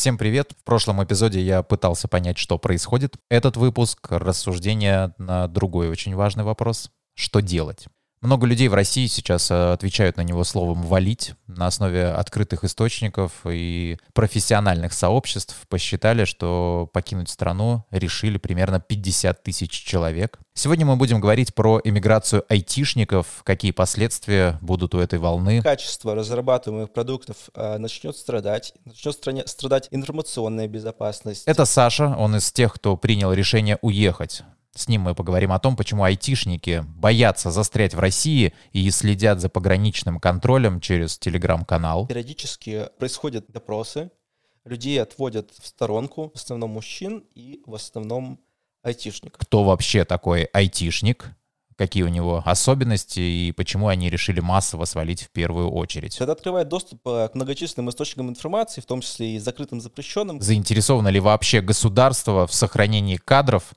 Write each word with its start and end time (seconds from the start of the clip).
Всем 0.00 0.16
привет! 0.16 0.54
В 0.58 0.64
прошлом 0.64 1.04
эпизоде 1.04 1.42
я 1.42 1.62
пытался 1.62 2.08
понять, 2.08 2.38
что 2.38 2.56
происходит. 2.56 3.18
Этот 3.28 3.58
выпуск— 3.58 3.98
рассуждение 4.10 5.12
на 5.18 5.46
другой 5.46 5.90
очень 5.90 6.14
важный 6.14 6.42
вопрос. 6.42 6.90
Что 7.14 7.40
делать? 7.40 7.84
Много 8.22 8.46
людей 8.46 8.68
в 8.68 8.74
России 8.74 9.06
сейчас 9.06 9.50
э, 9.50 9.72
отвечают 9.72 10.18
на 10.18 10.20
него 10.20 10.44
словом 10.44 10.82
«валить». 10.82 11.32
На 11.46 11.66
основе 11.66 12.08
открытых 12.08 12.64
источников 12.64 13.32
и 13.46 13.96
профессиональных 14.12 14.92
сообществ 14.92 15.56
посчитали, 15.70 16.26
что 16.26 16.90
покинуть 16.92 17.30
страну 17.30 17.86
решили 17.90 18.36
примерно 18.36 18.78
50 18.78 19.42
тысяч 19.42 19.70
человек. 19.70 20.38
Сегодня 20.52 20.84
мы 20.84 20.96
будем 20.96 21.18
говорить 21.18 21.54
про 21.54 21.80
эмиграцию 21.82 22.44
айтишников, 22.50 23.40
какие 23.42 23.70
последствия 23.70 24.58
будут 24.60 24.94
у 24.94 24.98
этой 24.98 25.18
волны. 25.18 25.62
Качество 25.62 26.14
разрабатываемых 26.14 26.92
продуктов 26.92 27.36
э, 27.54 27.78
начнет 27.78 28.14
страдать, 28.18 28.74
начнет 28.84 29.14
стране, 29.14 29.46
страдать 29.46 29.88
информационная 29.92 30.68
безопасность. 30.68 31.44
Это 31.46 31.64
Саша, 31.64 32.14
он 32.18 32.36
из 32.36 32.52
тех, 32.52 32.74
кто 32.74 32.98
принял 32.98 33.32
решение 33.32 33.78
уехать. 33.80 34.42
С 34.80 34.88
ним 34.88 35.02
мы 35.02 35.14
поговорим 35.14 35.52
о 35.52 35.58
том, 35.58 35.76
почему 35.76 36.04
айтишники 36.04 36.86
боятся 36.86 37.50
застрять 37.50 37.92
в 37.92 37.98
России 37.98 38.54
и 38.72 38.90
следят 38.90 39.38
за 39.38 39.50
пограничным 39.50 40.18
контролем 40.18 40.80
через 40.80 41.18
телеграм-канал. 41.18 42.06
Периодически 42.06 42.88
происходят 42.98 43.44
допросы, 43.48 44.10
людей 44.64 45.02
отводят 45.02 45.50
в 45.58 45.66
сторонку, 45.66 46.30
в 46.34 46.38
основном 46.38 46.70
мужчин 46.70 47.24
и 47.34 47.60
в 47.66 47.74
основном 47.74 48.40
айтишников. 48.82 49.38
Кто 49.38 49.64
вообще 49.64 50.06
такой 50.06 50.44
айтишник? 50.44 51.28
Какие 51.76 52.04
у 52.04 52.08
него 52.08 52.42
особенности 52.46 53.20
и 53.20 53.52
почему 53.52 53.88
они 53.88 54.08
решили 54.08 54.40
массово 54.40 54.86
свалить 54.86 55.24
в 55.24 55.30
первую 55.30 55.70
очередь? 55.70 56.18
Это 56.18 56.32
открывает 56.32 56.68
доступ 56.68 57.06
э, 57.06 57.28
к 57.28 57.34
многочисленным 57.34 57.90
источникам 57.90 58.30
информации, 58.30 58.80
в 58.80 58.86
том 58.86 59.02
числе 59.02 59.36
и 59.36 59.38
закрытым 59.38 59.82
запрещенным. 59.82 60.40
Заинтересовано 60.40 61.08
ли 61.08 61.20
вообще 61.20 61.60
государство 61.60 62.46
в 62.46 62.54
сохранении 62.54 63.16
кадров 63.16 63.74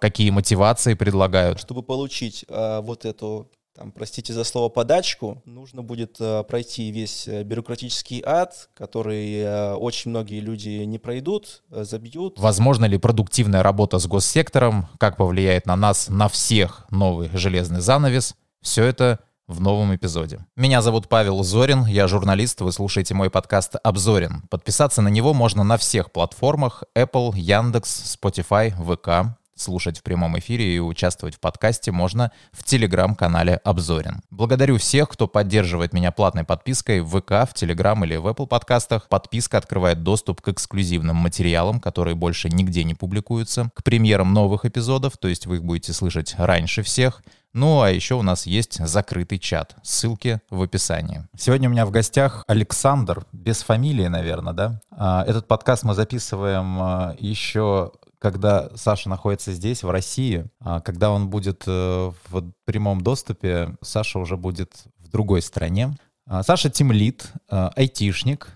какие 0.00 0.30
мотивации 0.30 0.94
предлагают. 0.94 1.58
Чтобы 1.58 1.82
получить 1.82 2.44
а, 2.48 2.80
вот 2.80 3.04
эту 3.04 3.50
там, 3.76 3.90
простите 3.90 4.32
за 4.32 4.44
слово, 4.44 4.68
подачку, 4.68 5.42
нужно 5.46 5.82
будет 5.82 6.16
э, 6.20 6.44
пройти 6.44 6.92
весь 6.92 7.26
э, 7.26 7.42
бюрократический 7.42 8.22
ад, 8.24 8.68
который 8.72 9.40
э, 9.40 9.74
очень 9.74 10.12
многие 10.12 10.38
люди 10.38 10.68
не 10.84 11.00
пройдут, 11.00 11.64
э, 11.72 11.82
забьют. 11.82 12.38
Возможно 12.38 12.84
ли 12.84 12.98
продуктивная 12.98 13.64
работа 13.64 13.98
с 13.98 14.06
госсектором, 14.06 14.86
как 14.98 15.16
повлияет 15.16 15.66
на 15.66 15.74
нас, 15.74 16.08
на 16.08 16.28
всех 16.28 16.86
новый 16.90 17.30
железный 17.34 17.80
занавес? 17.80 18.36
Все 18.62 18.84
это 18.84 19.18
в 19.48 19.60
новом 19.60 19.94
эпизоде. 19.94 20.46
Меня 20.54 20.80
зовут 20.80 21.08
Павел 21.08 21.42
Зорин, 21.42 21.84
я 21.84 22.06
журналист, 22.06 22.60
вы 22.60 22.70
слушаете 22.70 23.14
мой 23.14 23.28
подкаст 23.28 23.74
«Обзорин». 23.82 24.42
Подписаться 24.50 25.02
на 25.02 25.08
него 25.08 25.34
можно 25.34 25.64
на 25.64 25.78
всех 25.78 26.12
платформах 26.12 26.84
Apple, 26.94 27.32
Яндекс, 27.36 28.16
Spotify, 28.16 28.70
ВК 28.70 29.36
слушать 29.56 29.98
в 29.98 30.02
прямом 30.02 30.38
эфире 30.38 30.76
и 30.76 30.78
участвовать 30.78 31.36
в 31.36 31.40
подкасте 31.40 31.92
можно 31.92 32.32
в 32.52 32.64
телеграм-канале 32.64 33.56
Обзорин. 33.64 34.22
Благодарю 34.30 34.78
всех, 34.78 35.08
кто 35.08 35.28
поддерживает 35.28 35.92
меня 35.92 36.12
платной 36.12 36.44
подпиской 36.44 37.00
в 37.00 37.20
ВК, 37.20 37.48
в 37.48 37.54
Телеграм 37.54 38.04
или 38.04 38.16
в 38.16 38.26
Apple 38.26 38.46
подкастах. 38.46 39.08
Подписка 39.08 39.58
открывает 39.58 40.02
доступ 40.02 40.40
к 40.40 40.48
эксклюзивным 40.48 41.16
материалам, 41.16 41.80
которые 41.80 42.14
больше 42.14 42.48
нигде 42.48 42.84
не 42.84 42.94
публикуются, 42.94 43.70
к 43.74 43.82
премьерам 43.82 44.32
новых 44.32 44.64
эпизодов, 44.64 45.16
то 45.18 45.28
есть 45.28 45.46
вы 45.46 45.56
их 45.56 45.64
будете 45.64 45.92
слышать 45.92 46.34
раньше 46.38 46.82
всех, 46.82 47.22
ну, 47.54 47.82
а 47.82 47.90
еще 47.90 48.16
у 48.16 48.22
нас 48.22 48.46
есть 48.46 48.84
закрытый 48.84 49.38
чат. 49.38 49.76
Ссылки 49.84 50.40
в 50.50 50.60
описании. 50.60 51.24
Сегодня 51.38 51.68
у 51.68 51.72
меня 51.72 51.86
в 51.86 51.92
гостях 51.92 52.42
Александр, 52.48 53.24
без 53.32 53.62
фамилии, 53.62 54.08
наверное, 54.08 54.52
да? 54.52 54.80
А, 54.90 55.24
этот 55.24 55.46
подкаст 55.46 55.84
мы 55.84 55.94
записываем 55.94 56.82
а, 56.82 57.16
еще 57.20 57.92
когда 58.24 58.70
Саша 58.74 59.10
находится 59.10 59.52
здесь, 59.52 59.82
в 59.82 59.90
России, 59.90 60.46
а 60.58 60.80
когда 60.80 61.10
он 61.10 61.28
будет 61.28 61.64
э, 61.66 62.10
в 62.30 62.52
прямом 62.64 63.02
доступе, 63.02 63.76
Саша 63.82 64.18
уже 64.18 64.38
будет 64.38 64.84
в 64.96 65.10
другой 65.10 65.42
стране. 65.42 65.94
А, 66.24 66.42
Саша 66.42 66.70
тимлит, 66.70 67.30
э, 67.50 67.68
айтишник. 67.76 68.48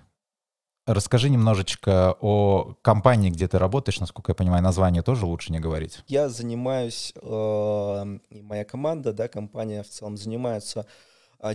Расскажи 0.86 1.28
немножечко 1.28 2.16
о 2.18 2.76
компании, 2.80 3.28
где 3.28 3.46
ты 3.46 3.58
работаешь. 3.58 4.00
Насколько 4.00 4.30
я 4.30 4.36
понимаю, 4.36 4.62
название 4.62 5.02
тоже 5.02 5.26
лучше 5.26 5.52
не 5.52 5.60
говорить. 5.60 6.02
Я 6.06 6.30
занимаюсь, 6.30 7.12
э, 7.20 8.18
моя 8.30 8.64
команда, 8.64 9.12
да, 9.12 9.28
компания 9.28 9.82
в 9.82 9.88
целом 9.90 10.16
занимается 10.16 10.86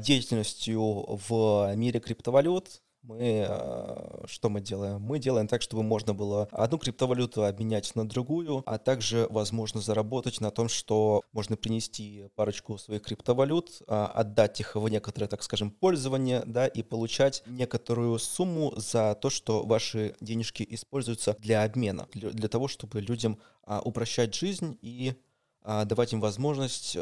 деятельностью 0.01 1.17
в 1.27 1.73
мире 1.75 1.99
криптовалют, 1.99 2.83
мы 3.03 3.45
э, 3.47 4.25
что 4.27 4.49
мы 4.49 4.61
делаем? 4.61 5.01
Мы 5.01 5.19
делаем 5.19 5.47
так, 5.47 5.61
чтобы 5.61 5.83
можно 5.83 6.13
было 6.13 6.47
одну 6.51 6.77
криптовалюту 6.77 7.43
обменять 7.43 7.93
на 7.95 8.07
другую, 8.07 8.63
а 8.65 8.77
также 8.77 9.27
возможно 9.29 9.81
заработать 9.81 10.39
на 10.39 10.51
том, 10.51 10.69
что 10.69 11.21
можно 11.33 11.57
принести 11.57 12.29
парочку 12.35 12.77
своих 12.77 13.03
криптовалют, 13.03 13.81
а, 13.87 14.07
отдать 14.07 14.61
их 14.61 14.75
в 14.75 14.87
некоторое, 14.87 15.27
так 15.27 15.43
скажем, 15.43 15.69
пользование, 15.69 16.43
да, 16.45 16.65
и 16.65 16.81
получать 16.81 17.43
некоторую 17.45 18.17
сумму 18.19 18.73
за 18.77 19.15
то, 19.15 19.29
что 19.29 19.63
ваши 19.63 20.15
денежки 20.21 20.65
используются 20.69 21.35
для 21.39 21.63
обмена, 21.63 22.07
для 22.13 22.47
того, 22.47 22.69
чтобы 22.69 23.01
людям 23.01 23.37
а, 23.63 23.81
упрощать 23.81 24.33
жизнь 24.33 24.77
и 24.81 25.13
а, 25.61 25.83
давать 25.83 26.13
им 26.13 26.21
возможность 26.21 26.97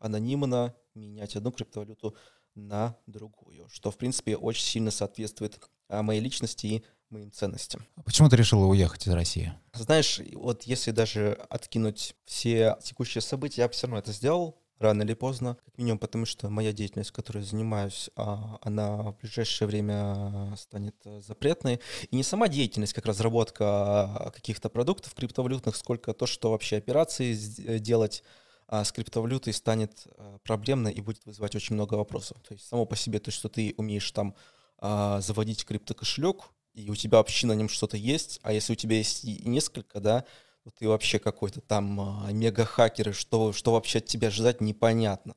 анонимно 0.00 0.74
менять 0.94 1.36
одну 1.36 1.52
криптовалюту 1.52 2.14
на 2.58 2.96
другую, 3.06 3.68
что, 3.70 3.90
в 3.90 3.96
принципе, 3.96 4.36
очень 4.36 4.64
сильно 4.64 4.90
соответствует 4.90 5.58
а, 5.88 6.02
моей 6.02 6.20
личности 6.20 6.66
и 6.66 6.84
моим 7.10 7.32
ценностям. 7.32 7.86
А 7.96 8.02
почему 8.02 8.28
ты 8.28 8.36
решила 8.36 8.66
уехать 8.66 9.06
из 9.06 9.12
России? 9.12 9.52
Знаешь, 9.72 10.20
вот 10.34 10.64
если 10.64 10.90
даже 10.90 11.32
откинуть 11.48 12.14
все 12.26 12.76
текущие 12.82 13.22
события, 13.22 13.62
я 13.62 13.68
бы 13.68 13.74
все 13.74 13.86
равно 13.86 13.98
это 13.98 14.12
сделал, 14.12 14.60
рано 14.78 15.02
или 15.02 15.14
поздно, 15.14 15.56
как 15.64 15.76
минимум 15.78 15.98
потому, 15.98 16.24
что 16.24 16.48
моя 16.50 16.72
деятельность, 16.72 17.10
которой 17.10 17.42
занимаюсь, 17.42 18.10
а, 18.16 18.58
она 18.62 19.12
в 19.12 19.18
ближайшее 19.18 19.66
время 19.66 20.54
станет 20.56 20.96
запретной. 21.26 21.80
И 22.10 22.16
не 22.16 22.22
сама 22.22 22.48
деятельность, 22.48 22.92
как 22.92 23.06
разработка 23.06 24.30
каких-то 24.34 24.68
продуктов 24.68 25.14
криптовалютных, 25.14 25.76
сколько 25.76 26.12
то, 26.12 26.26
что 26.26 26.50
вообще 26.50 26.76
операции 26.76 27.34
делать, 27.78 28.22
а 28.68 28.84
с 28.84 28.92
криптовалютой 28.92 29.54
станет 29.54 30.06
а, 30.16 30.38
проблемно 30.44 30.88
и 30.88 31.00
будет 31.00 31.24
вызывать 31.24 31.56
очень 31.56 31.74
много 31.74 31.94
вопросов. 31.94 32.36
То 32.46 32.54
есть 32.54 32.66
само 32.66 32.84
по 32.84 32.96
себе 32.96 33.18
то, 33.18 33.30
что 33.30 33.48
ты 33.48 33.74
умеешь 33.78 34.10
там 34.12 34.34
а, 34.78 35.20
заводить 35.22 35.64
криптокошелек, 35.64 36.42
и 36.74 36.90
у 36.90 36.94
тебя 36.94 37.18
вообще 37.18 37.46
на 37.46 37.54
нем 37.54 37.68
что-то 37.68 37.96
есть, 37.96 38.38
а 38.42 38.52
если 38.52 38.74
у 38.74 38.76
тебя 38.76 38.96
есть 38.96 39.24
и 39.24 39.48
несколько, 39.48 40.00
да, 40.00 40.24
то 40.64 40.70
ты 40.70 40.86
вообще 40.86 41.18
какой-то 41.18 41.62
там 41.62 41.98
а, 41.98 42.30
мега-хакер, 42.30 43.14
что, 43.14 43.54
что 43.54 43.72
вообще 43.72 43.98
от 43.98 44.06
тебя 44.06 44.28
ожидать, 44.28 44.60
непонятно. 44.60 45.34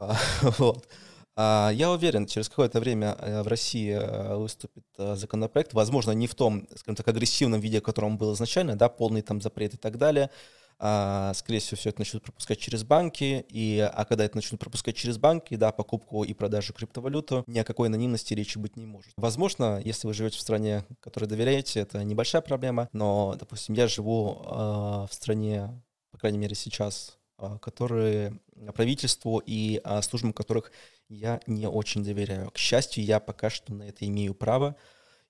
Вот. 0.58 0.88
Я 1.36 1.90
уверен, 1.90 2.26
через 2.28 2.48
какое-то 2.48 2.78
время 2.78 3.16
э, 3.18 3.42
в 3.42 3.48
России 3.48 3.90
э, 3.90 4.36
выступит 4.36 4.84
э, 4.98 5.16
законопроект, 5.16 5.72
возможно, 5.72 6.12
не 6.12 6.28
в 6.28 6.34
том, 6.36 6.68
скажем 6.76 6.94
так, 6.94 7.08
агрессивном 7.08 7.60
виде, 7.60 7.80
в 7.80 7.82
котором 7.82 8.12
он 8.12 8.18
был 8.18 8.34
изначально, 8.34 8.76
да, 8.76 8.88
полный 8.88 9.20
там 9.20 9.40
запрет 9.40 9.74
и 9.74 9.76
так 9.76 9.98
далее, 9.98 10.30
скорее 10.78 11.60
всего, 11.60 11.76
все 11.76 11.90
это 11.90 12.00
начнут 12.00 12.22
пропускать 12.22 12.58
через 12.58 12.84
банки, 12.84 13.44
и, 13.48 13.78
а 13.80 14.04
когда 14.04 14.24
это 14.24 14.36
начнут 14.36 14.60
пропускать 14.60 14.96
через 14.96 15.18
банки, 15.18 15.56
да, 15.56 15.72
покупку 15.72 16.24
и 16.24 16.34
продажу 16.34 16.72
криптовалюты, 16.72 17.44
ни 17.46 17.58
о 17.58 17.64
какой 17.64 17.88
анонимности 17.88 18.34
речи 18.34 18.58
быть 18.58 18.76
не 18.76 18.86
может. 18.86 19.12
Возможно, 19.16 19.80
если 19.84 20.06
вы 20.06 20.14
живете 20.14 20.38
в 20.38 20.40
стране, 20.40 20.84
которой 21.00 21.26
доверяете, 21.26 21.80
это 21.80 22.02
небольшая 22.04 22.42
проблема, 22.42 22.88
но, 22.92 23.36
допустим, 23.38 23.74
я 23.74 23.86
живу 23.88 24.42
э, 24.44 25.06
в 25.10 25.10
стране, 25.12 25.82
по 26.10 26.18
крайней 26.18 26.38
мере, 26.38 26.54
сейчас, 26.54 27.18
э, 27.38 27.58
которые 27.60 28.40
правительству 28.74 29.42
и 29.44 29.80
э, 29.84 30.02
службам 30.02 30.32
которых 30.32 30.72
я 31.08 31.40
не 31.46 31.68
очень 31.68 32.02
доверяю. 32.02 32.50
К 32.50 32.58
счастью, 32.58 33.04
я 33.04 33.20
пока 33.20 33.50
что 33.50 33.72
на 33.72 33.84
это 33.84 34.06
имею 34.06 34.34
право, 34.34 34.76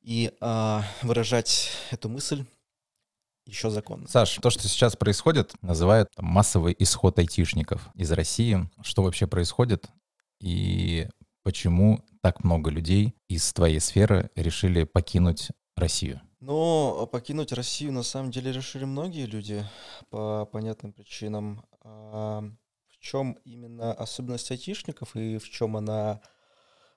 и 0.02 0.32
э, 0.38 0.80
выражать 1.02 1.70
эту 1.90 2.08
мысль 2.08 2.44
еще 3.46 3.70
законно. 3.70 4.08
Саш, 4.08 4.38
то, 4.38 4.50
что 4.50 4.68
сейчас 4.68 4.96
происходит, 4.96 5.52
называют 5.62 6.10
там, 6.14 6.26
массовый 6.26 6.74
исход 6.78 7.18
айтишников 7.18 7.88
из 7.94 8.10
России. 8.12 8.68
Что 8.82 9.02
вообще 9.02 9.26
происходит 9.26 9.86
и 10.40 11.08
почему 11.42 12.04
так 12.22 12.42
много 12.42 12.70
людей 12.70 13.14
из 13.28 13.52
твоей 13.52 13.80
сферы 13.80 14.30
решили 14.34 14.84
покинуть 14.84 15.48
Россию? 15.76 16.20
Ну, 16.40 17.08
покинуть 17.10 17.52
Россию 17.52 17.92
на 17.92 18.02
самом 18.02 18.30
деле 18.30 18.52
решили 18.52 18.84
многие 18.84 19.26
люди 19.26 19.66
по 20.10 20.46
понятным 20.46 20.92
причинам. 20.92 21.64
А 21.82 22.42
в 22.88 22.98
чем 22.98 23.38
именно 23.44 23.92
особенность 23.92 24.50
айтишников 24.50 25.16
и 25.16 25.38
в 25.38 25.48
чем 25.50 25.76
она 25.76 26.20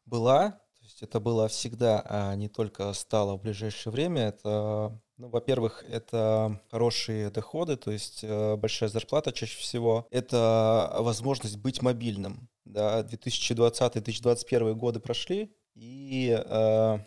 была? 0.06 0.60
Есть 0.88 1.04
это 1.04 1.20
было 1.20 1.50
всегда, 1.50 2.02
а 2.06 2.34
не 2.36 2.48
только 2.48 2.94
стало 2.94 3.38
в 3.38 3.42
ближайшее 3.42 3.92
время. 3.92 4.30
Это 4.30 4.98
ну, 5.18 5.28
во-первых, 5.28 5.84
это 5.90 6.62
хорошие 6.72 7.30
доходы, 7.30 7.76
то 7.76 7.92
есть 7.92 8.24
э, 8.24 8.56
большая 8.56 8.88
зарплата 8.88 9.34
чаще 9.34 9.58
всего. 9.60 10.08
Это 10.12 10.96
возможность 11.00 11.58
быть 11.58 11.82
мобильным. 11.82 12.48
Да, 12.64 13.02
2020-2021 13.02 14.76
годы 14.76 15.02
прошли, 15.02 15.52
и 15.76 16.42
э, 16.42 17.00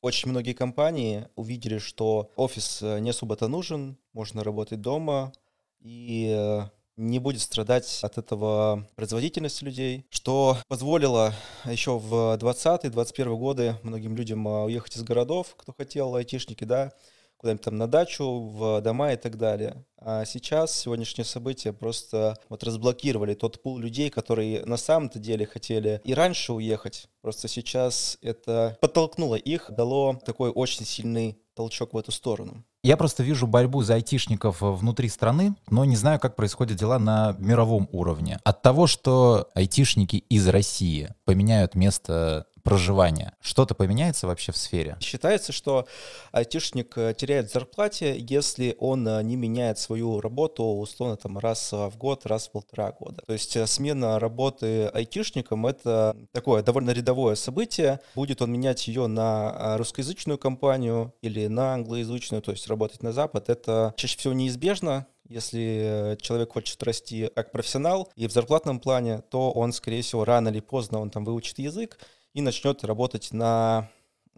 очень 0.00 0.30
многие 0.30 0.52
компании 0.52 1.26
увидели, 1.34 1.78
что 1.78 2.30
офис 2.36 2.82
э, 2.82 3.00
не 3.00 3.10
особо-то 3.10 3.48
нужен, 3.48 3.98
можно 4.12 4.44
работать 4.44 4.80
дома, 4.80 5.32
и 5.80 6.32
э, 6.38 6.68
не 6.98 7.18
будет 7.18 7.40
страдать 7.40 8.00
от 8.02 8.18
этого 8.18 8.86
производительность 8.96 9.62
людей, 9.62 10.04
что 10.10 10.58
позволило 10.68 11.32
еще 11.64 11.98
в 11.98 12.36
20-21 12.38 13.36
годы 13.36 13.76
многим 13.82 14.16
людям 14.16 14.46
э, 14.46 14.64
уехать 14.64 14.96
из 14.96 15.04
городов, 15.04 15.54
кто 15.56 15.72
хотел, 15.72 16.16
айтишники, 16.16 16.64
да, 16.64 16.92
куда-нибудь 17.38 17.64
там 17.64 17.78
на 17.78 17.86
дачу, 17.86 18.40
в 18.40 18.80
дома 18.80 19.12
и 19.12 19.16
так 19.16 19.38
далее. 19.38 19.84
А 19.96 20.24
сейчас 20.24 20.76
сегодняшние 20.76 21.24
события 21.24 21.72
просто 21.72 22.36
вот 22.48 22.64
разблокировали 22.64 23.34
тот 23.34 23.62
пул 23.62 23.78
людей, 23.78 24.10
которые 24.10 24.64
на 24.66 24.76
самом-то 24.76 25.18
деле 25.18 25.46
хотели 25.46 26.00
и 26.04 26.14
раньше 26.14 26.52
уехать. 26.52 27.08
Просто 27.22 27.46
сейчас 27.48 28.18
это 28.20 28.76
подтолкнуло 28.80 29.36
их, 29.36 29.70
дало 29.70 30.18
такой 30.26 30.50
очень 30.50 30.84
сильный 30.84 31.38
толчок 31.54 31.94
в 31.94 31.96
эту 31.96 32.12
сторону. 32.12 32.64
Я 32.84 32.96
просто 32.96 33.22
вижу 33.22 33.46
борьбу 33.46 33.82
за 33.82 33.94
айтишников 33.94 34.58
внутри 34.60 35.08
страны, 35.08 35.54
но 35.68 35.84
не 35.84 35.96
знаю, 35.96 36.20
как 36.20 36.36
происходят 36.36 36.78
дела 36.78 36.98
на 36.98 37.34
мировом 37.38 37.88
уровне. 37.90 38.38
От 38.44 38.62
того, 38.62 38.86
что 38.86 39.48
айтишники 39.54 40.16
из 40.16 40.46
России 40.46 41.10
поменяют 41.24 41.74
место 41.74 42.46
проживания. 42.68 43.32
Что-то 43.40 43.74
поменяется 43.74 44.26
вообще 44.26 44.52
в 44.52 44.56
сфере? 44.58 44.98
Считается, 45.00 45.52
что 45.52 45.86
айтишник 46.32 46.98
э, 46.98 47.14
теряет 47.16 47.50
зарплате, 47.50 48.14
если 48.18 48.76
он 48.78 49.08
э, 49.08 49.22
не 49.22 49.36
меняет 49.36 49.78
свою 49.78 50.20
работу 50.20 50.64
условно 50.64 51.16
там 51.16 51.38
раз 51.38 51.72
в 51.72 51.92
год, 51.96 52.26
раз 52.26 52.48
в 52.48 52.52
полтора 52.52 52.92
года. 52.92 53.22
То 53.26 53.32
есть 53.32 53.56
э, 53.56 53.66
смена 53.66 54.18
работы 54.18 54.88
айтишником— 54.88 55.66
это 55.66 56.14
такое 56.32 56.62
довольно 56.62 56.90
рядовое 56.90 57.36
событие. 57.36 58.00
Будет 58.14 58.42
он 58.42 58.52
менять 58.52 58.86
ее 58.86 59.06
на 59.06 59.78
русскоязычную 59.78 60.36
компанию 60.36 61.14
или 61.22 61.46
на 61.46 61.72
англоязычную, 61.72 62.42
то 62.42 62.50
есть 62.50 62.68
работать 62.68 63.02
на 63.02 63.12
Запад, 63.12 63.48
это 63.48 63.94
чаще 63.96 64.18
всего 64.18 64.34
неизбежно, 64.34 65.06
если 65.28 66.16
человек 66.20 66.52
хочет 66.52 66.82
расти 66.82 67.30
как 67.34 67.52
профессионал 67.52 68.10
и 68.16 68.26
в 68.26 68.32
зарплатном 68.32 68.80
плане, 68.80 69.22
то 69.30 69.50
он, 69.52 69.72
скорее 69.72 70.02
всего, 70.02 70.24
рано 70.24 70.48
или 70.48 70.60
поздно 70.60 71.00
он 71.00 71.10
там 71.10 71.24
выучит 71.24 71.58
язык, 71.58 71.98
и 72.38 72.40
начнет 72.40 72.84
работать 72.84 73.32
на 73.32 73.90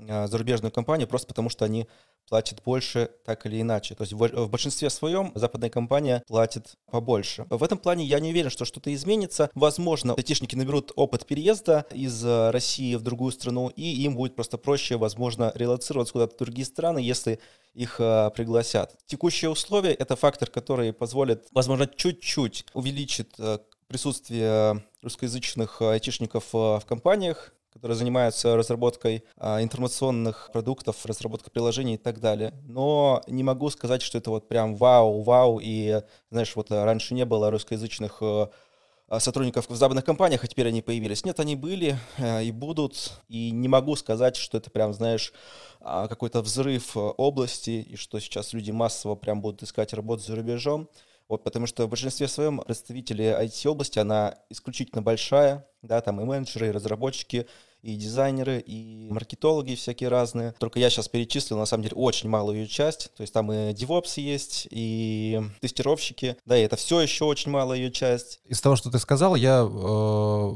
а, 0.09 0.27
зарубежную 0.27 0.73
компанию 0.73 1.07
просто 1.07 1.29
потому, 1.29 1.51
что 1.51 1.67
они 1.67 1.87
платят 2.31 2.63
больше 2.65 3.11
так 3.27 3.45
или 3.45 3.61
иначе. 3.61 3.95
То 3.95 4.05
есть 4.05 4.15
в, 4.15 4.49
большинстве 4.49 4.89
своем 4.89 5.33
западная 5.35 5.69
компания 5.69 6.23
платит 6.27 6.77
побольше. 6.91 7.47
В 7.51 7.63
этом 7.63 7.77
плане 7.77 8.05
я 8.05 8.21
не 8.21 8.31
уверен, 8.31 8.49
что 8.49 8.65
что-то 8.65 8.95
изменится. 8.95 9.51
Возможно, 9.55 10.15
айтишники 10.15 10.55
наберут 10.55 10.93
опыт 10.97 11.27
переезда 11.27 11.85
из 11.93 12.25
а, 12.25 12.51
России 12.53 12.95
в 12.95 13.03
другую 13.03 13.33
страну, 13.33 13.69
и 13.69 13.83
им 13.83 14.17
будет 14.17 14.35
просто 14.35 14.57
проще, 14.57 14.97
возможно, 14.97 15.53
релацироваться 15.55 16.13
куда-то 16.15 16.37
в 16.37 16.39
другие 16.39 16.65
страны, 16.65 17.01
если 17.01 17.39
их 17.75 18.01
э, 18.01 18.31
пригласят. 18.35 18.97
Текущие 19.05 19.51
условия— 19.51 19.93
это 19.99 20.17
фактор, 20.17 20.49
который 20.49 20.95
позволит, 20.95 21.49
возможно, 21.53 21.87
чуть-чуть 21.87 22.65
увеличит 22.73 23.35
э, 23.39 23.59
присутствие 23.87 24.83
русскоязычных 25.03 25.83
айтишников 25.83 26.53
в 26.53 26.83
компаниях, 26.87 27.53
которые 27.73 27.97
занимаются 27.97 28.57
разработкой 28.57 29.25
а, 29.37 29.63
информационных 29.63 30.51
продуктов, 30.53 31.05
разработкой 31.07 31.53
приложений 31.53 31.95
и 31.95 31.99
так 31.99 32.21
далее. 32.21 32.53
Но 32.65 33.23
не 33.27 33.43
могу 33.43 33.71
сказать, 33.71 34.03
что 34.03 34.19
это 34.19 34.31
вот 34.31 34.49
прям 34.49 34.75
вау, 34.77 35.23
вау, 35.23 35.61
и, 35.63 36.03
знаешь, 36.31 36.55
вот 36.57 36.71
раньше 36.71 37.15
не 37.15 37.25
было 37.25 37.51
русскоязычных 37.51 38.19
э, 38.21 38.47
а, 39.09 39.19
сотрудников 39.19 39.69
в 39.69 39.75
западных 39.75 40.05
компаниях, 40.05 40.45
а 40.45 40.47
теперь 40.47 40.69
они 40.69 40.83
появились. 40.83 41.25
Нет, 41.25 41.41
они 41.41 41.57
были 41.57 41.99
э, 42.19 42.45
и 42.45 42.53
будут, 42.53 43.21
и 43.29 43.51
не 43.51 43.67
могу 43.67 43.97
сказать, 43.97 44.37
что 44.37 44.59
это 44.59 44.71
прям, 44.71 44.93
знаешь, 44.93 45.33
а, 45.81 46.07
какой-то 46.07 46.43
взрыв 46.43 46.97
области, 46.97 47.71
и 47.71 47.97
что 47.97 48.21
сейчас 48.21 48.53
люди 48.53 48.71
массово 48.71 49.15
прям 49.15 49.41
будут 49.41 49.63
искать 49.63 49.93
работу 49.95 50.23
за 50.23 50.37
рубежом. 50.37 50.89
Вот, 51.31 51.45
потому 51.45 51.69
что 51.69 51.87
в 51.87 51.89
большинстве 51.89 52.27
своем 52.27 52.59
представители 52.59 53.25
IT-области, 53.25 54.01
она 54.01 54.35
исключительно 54.51 55.01
большая, 55.01 55.65
да, 55.81 56.01
там 56.01 56.21
и 56.21 56.25
менеджеры, 56.25 56.67
и 56.67 56.71
разработчики, 56.73 57.47
и 57.83 57.95
дизайнеры, 57.95 58.59
и 58.59 59.07
маркетологи 59.13 59.77
всякие 59.77 60.09
разные. 60.09 60.57
Только 60.59 60.81
я 60.81 60.91
сейчас 60.91 61.07
перечислил, 61.07 61.57
на 61.57 61.67
самом 61.67 61.85
деле, 61.85 61.95
очень 61.95 62.29
малую 62.29 62.59
ее 62.59 62.67
часть. 62.67 63.13
То 63.15 63.21
есть 63.21 63.33
там 63.33 63.53
и 63.53 63.73
DevOps 63.73 64.21
есть, 64.21 64.67
и 64.73 65.41
тестировщики. 65.61 66.37
Да, 66.47 66.59
и 66.59 66.63
это 66.63 66.75
все 66.75 67.01
еще 67.01 67.27
очень 67.27 67.53
малая 67.53 67.79
ее 67.79 67.93
часть. 67.93 68.41
Из 68.47 68.61
того, 68.61 68.75
что 68.75 68.91
ты 68.91 68.99
сказал, 68.99 69.37
я 69.37 69.65
э, 69.65 70.53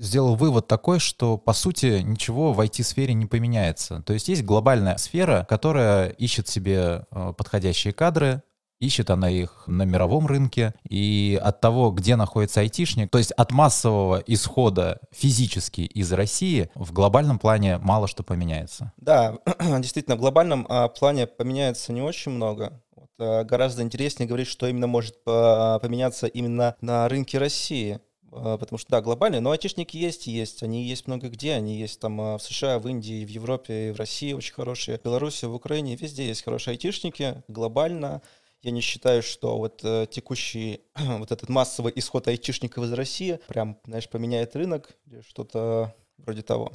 сделал 0.00 0.34
вывод 0.34 0.66
такой, 0.66 0.98
что, 0.98 1.38
по 1.38 1.52
сути, 1.52 2.00
ничего 2.02 2.52
в 2.52 2.58
IT-сфере 2.58 3.14
не 3.14 3.26
поменяется. 3.26 4.02
То 4.04 4.12
есть 4.12 4.26
есть 4.26 4.42
глобальная 4.42 4.96
сфера, 4.96 5.46
которая 5.48 6.08
ищет 6.08 6.48
себе 6.48 7.06
э, 7.12 7.32
подходящие 7.38 7.92
кадры, 7.92 8.42
ищет 8.80 9.10
она 9.10 9.30
их 9.30 9.64
на 9.66 9.82
мировом 9.82 10.26
рынке, 10.26 10.74
и 10.88 11.38
от 11.42 11.60
того, 11.60 11.90
где 11.90 12.16
находится 12.16 12.60
айтишник, 12.60 13.10
то 13.10 13.18
есть 13.18 13.32
от 13.32 13.52
массового 13.52 14.22
исхода 14.26 15.00
физически 15.12 15.82
из 15.82 16.12
России, 16.12 16.70
в 16.74 16.92
глобальном 16.92 17.38
плане 17.38 17.78
мало 17.78 18.08
что 18.08 18.22
поменяется. 18.22 18.92
Да, 18.96 19.38
действительно, 19.80 20.16
в 20.16 20.20
глобальном 20.20 20.66
а, 20.68 20.88
плане 20.88 21.26
поменяется 21.26 21.92
не 21.92 22.02
очень 22.02 22.32
много. 22.32 22.82
А, 23.18 23.44
гораздо 23.44 23.82
интереснее 23.82 24.28
говорить, 24.28 24.48
что 24.48 24.66
именно 24.66 24.86
может 24.86 25.16
а, 25.26 25.78
поменяться 25.78 26.26
именно 26.26 26.76
на 26.80 27.08
рынке 27.08 27.38
России. 27.38 28.00
Потому 28.28 28.76
что, 28.76 28.90
да, 28.90 29.00
глобальные, 29.00 29.40
но 29.40 29.52
айтишники 29.52 29.96
есть, 29.96 30.26
есть. 30.26 30.62
Они 30.62 30.84
есть 30.84 31.06
много 31.06 31.30
где. 31.30 31.54
Они 31.54 31.78
есть 31.78 32.00
там 32.00 32.18
в 32.18 32.38
США, 32.40 32.78
в 32.78 32.86
Индии, 32.86 33.24
в 33.24 33.30
Европе, 33.30 33.94
в 33.94 33.96
России 33.96 34.34
очень 34.34 34.52
хорошие. 34.52 34.98
В 34.98 35.02
Беларуси, 35.02 35.46
в 35.46 35.54
Украине, 35.54 35.96
везде 35.96 36.26
есть 36.26 36.44
хорошие 36.44 36.72
айтишники 36.72 37.42
глобально. 37.48 38.20
Я 38.66 38.72
не 38.72 38.80
считаю, 38.80 39.22
что 39.22 39.58
вот 39.58 39.82
э, 39.84 40.08
текущий 40.10 40.80
вот 40.96 41.30
этот 41.30 41.48
массовый 41.48 41.92
исход 41.94 42.26
айтишников 42.26 42.82
из 42.82 42.92
России 42.94 43.38
прям, 43.46 43.78
знаешь, 43.86 44.08
поменяет 44.08 44.56
рынок 44.56 44.90
или 45.06 45.20
что-то 45.20 45.94
вроде 46.18 46.42
того. 46.42 46.72